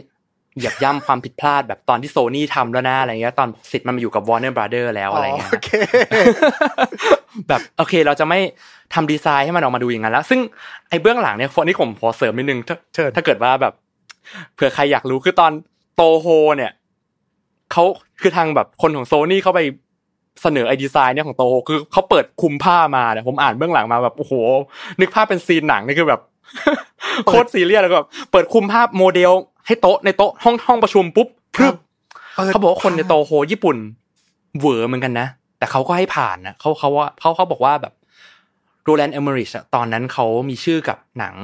[0.57, 5.69] เหยียบย่ำความผิดพลาดแบบตอนที่โซนี่ทำแล้วนะอะไรเงี้ยตอนสิทธิ์มันมาอยู่กับ Warner Brother แล้วอะไรเงี้ยโอเค
[7.47, 8.39] แบบโอเคเราจะไม่
[8.93, 10.39] ทำดีไซน์ให้มันออกมาดูอย่างนั้นแล้ว ซึ่ง
[10.89, 13.73] ไอ้เบื้องหลังเนี่ยฟอนนี่ผมขอเสริมนิดนึงถ้าเชิญถ้าเกิดว่าแบบ
[14.55, 15.51] เผื่อใครอยากรู้คือตอน
[15.95, 16.71] โตโฮเนี่ย
[17.71, 17.83] เขา
[18.21, 19.61] คือทางแบบคนของโซนี่เขาไป
[20.41, 24.33] เสนอไอ้ดีไซน์เนี่ยของโตโฮคือเขาเปิดคุมผ้ามาเนี่ยผมอ่านเบื้องหลังมาแบบโอ้โห
[24.99, 26.21] นึกภาพเป็น scene หนังนี่คือแบบ
[27.27, 29.31] โคตรซีเรียสแล้วก็แบบเปิดคลุมผ้าพโมเดล
[29.67, 31.75] ให้โต๊ะในโต๊ะห้องห้องประชุมปุ๊บพรึบ
[32.47, 33.77] เขาบอกว่าคนในโตโฮญี่ปุ่น
[34.57, 35.27] เหวอเหมือนกันนะ
[35.57, 37.93] แต่เขาก็ให้ผ่านนะเขาเขาว่าเขาเขาบอกว่าแบบ
[38.83, 41.35] โรแลนด์เอเมริชตอนนั้นเขามีชื่อกับหนัง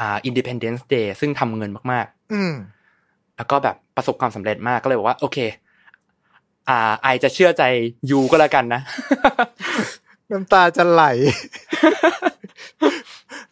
[0.00, 2.73] อ่า Independence Day ซึ่งทำเงินมากอืมๆ
[3.36, 5.38] แล้วก็แบบประสบความสำเร็จมากก็เลยบอกว่า โอเค
[6.68, 7.62] อ่า I จะเชื่อใจ
[8.10, 8.80] ยูก็แล้วกันนะ
[10.30, 11.04] น้ำตาจะไหล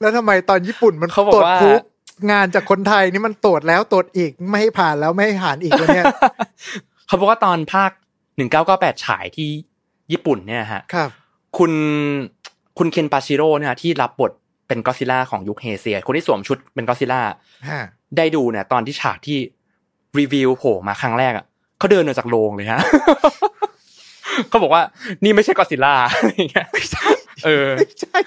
[0.01, 1.83] แล้วทำไมตอนญี่ปุ่นมันเขาบอกตรวจว่าคุก
[2.30, 6.07] งานจากคนไทยนี่มันตรวจแล้วตรวจอีกไม่ให้ผ่านแล้วไม่ให้ผ่านอีกแล้วเนี่ย
[7.07, 7.91] เขาบอกว่าตอนภาค
[8.37, 9.49] หนึ่งเก้าเก้าแปดฉายที่
[10.12, 11.09] ญี่ปุ่นเนี่ยฮะ ครับ
[11.59, 11.72] คุณ
[12.78, 14.33] คุณเคนปาชิโร่เนี่ยฮะที่รับบท
[14.68, 17.20] เป็นก็อดซิลล่าของยุคเฮเซีย คนที่สวมชุดเป็นก็อดซิลล่า
[17.70, 17.80] ฮะ
[18.16, 19.39] ได้ดูเนี่ย ตอนที่ฉากที่
[20.18, 21.44] รีวิวโผล่มาครั้งแรกอะ
[21.78, 22.80] เขาเดินออกจากโรงเลยฮะ
[24.48, 24.82] เขาบอกว่า
[25.24, 27.08] นี่ไม่ใช่ก็อดซิลล่าอะไรอย่างเงี้ยไม่ใช่
[27.44, 28.18] เออไม่ใช่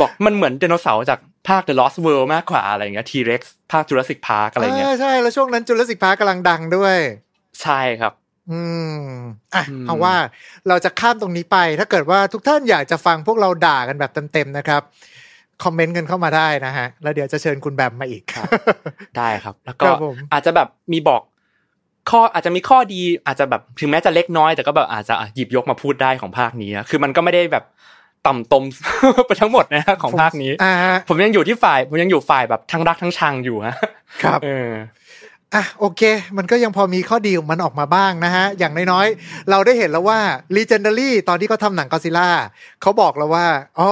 [0.00, 3.42] บอกมันเหมือนไดโนเสาร์จากภาค The Lost World มากกว่าอะไรอย่างเงี้ย T-Rex
[3.72, 6.96] ภาค Jurassic Park อะไรอย่างเงี้ยใช่แล้วช่วงนั้นจุลศิกพาร์กำลังดังด้วย
[7.62, 8.12] ใช่ครับ
[8.50, 8.60] อื
[8.98, 9.00] ม
[9.54, 10.14] อะอืมเอาว่า
[10.68, 14.82] เราจะข้ามตรงนี้ไป ถ้าเกิดว่าทุกท่านอยากจะฟังพวกเราด่ากันแบบเต็มๆนะครับ
[15.64, 18.44] คอมเมนต์กันเข้ามาได้นะฮะ แล้วเดี๋ยวจะเชิญคุณแบมมาอีกครับ
[19.18, 21.22] ได้ครับ แล้วก็ครับผมอาจจะแบบมีบอก
[22.10, 27.64] ข้ออาจจะมีข้อดีอาจจะแบบถึงแม้จะเล็กน้อย แต่ก็แบบอาจจะหยิบยกมาพูดได้ของภาคนี้นะคือมันก็ไม่ได้แบบ
[28.26, 28.64] ต่ำตม
[29.26, 33.76] ไปทั้งหมดนะฮะของภาคนี้อ่าฮะผมยังอยู่ที่ฝ่าย ผมยังอยู่ฝ่ายแบบทั้งรักทั้งชังอยู่ฮะ
[34.22, 34.70] ครับเออ
[35.54, 36.02] อะโอเค
[36.38, 40.18] มันก็ยังพอมีข้อดีของมันออกมาบ้างนะฮะ อย่างน้อยๆ เราได้เห็นแล้วว่า
[40.56, 42.28] Legendary ตอนที่เขาทำหนังกอซิล่า
[42.82, 43.46] เขาบอกแล้วว่า
[43.78, 43.90] อ๋อ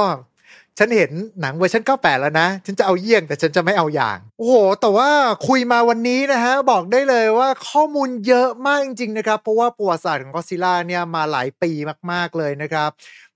[0.79, 1.11] ฉันเห็น
[1.41, 5.11] หนังเวอร์ชัน98 แล้วนะ ฉันจะเอาเยี่ยงแต่ฉันจะไม่เอาอย่าง โอ้โห แต่ว่า
[5.49, 11.71] คุยมาวันนี้นะฮะ บอกได้เลยว่าข้อมูลเยอะมากจริงๆนะครับ เพราะว่าประวัติศาสตร์ของกอซิล่าเนี่ยมาหลายปี
[12.13, 12.91] มากๆเลยนะครับ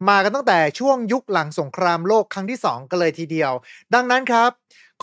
[0.09, 3.53] มากันตั้งแต่ช่วงยุคหลังสงครามโลกครั้งที่ 2 กันเลยทีเดียว
[3.95, 4.53] ดังนั้นครับ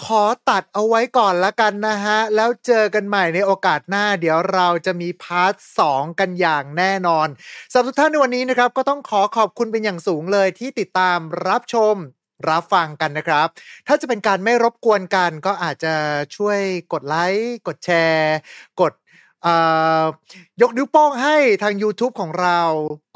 [0.05, 7.27] ขอตัดเอาไว้ก่อนละกันนะฮะ แล้วเจอกันใหม่ในโอกาสหน้า เดี๋ยวเราจะมีพาร์ทสองกันอย่างแน่นอน
[7.73, 11.17] สำหรับทุกท่านในวันนี้นะครับ ก็ต้องขอขอบคุณเป็นอย่างสูงเลยที่ติดตาม
[11.47, 11.95] รับชม
[12.49, 13.47] รับฟังกันนะครับ
[13.87, 15.93] ถ้าจะเป็นการไม่รบกวนกันก็อาจจะ
[16.35, 16.59] ช่วย
[16.93, 18.35] กดไลค์ กดแชร์
[18.81, 18.93] กด
[20.61, 22.59] ยกนิ้วโป้งให้ทาง YouTube ของเรา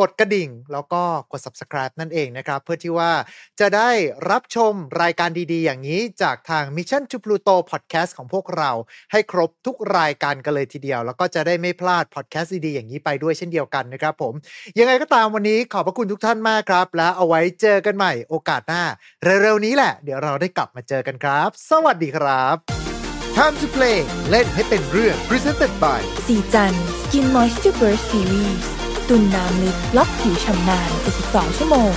[0.02, 3.12] กดกระดิ่ง แล้วก็กด subscribe นั่นเองนะครับ เพื่อที่ว่า
[3.60, 3.90] จะได้
[4.30, 8.72] รับชมรายการดีๆ อย่างนี้จากทาง Mission to Pluto Podcast ของพวกเรา
[9.12, 14.34] ให้ครบทุกรายการกันเลยทีเดียว แล้วก็จะได้ไม่พลาด podcast ดีๆ อย่างนี้ไปด้วยเช่นเดียวกันนะครับผม
[14.80, 18.84] ยังไงก็ตามวันนี้ขอบพระคุณทุกท่านมากครับ แล้วเอาไว้เจอกันใหม่โอกาสหน้า
[19.24, 22.89] เร็วๆนี้แหละ เดี๋ยวเราได้กลับมาเจอกันครับ สวัสดีครับ
[23.40, 23.98] Time to play
[24.30, 28.70] เล่นให้เป็นเรื่อง Presented by ศรีจันทร์ Skin Moisture Burst ซีรีส์
[29.10, 30.90] ตุนน้ำลึกล็อกผิวฉ่ำนาน
[31.24, 31.92] 72ชั่วโมง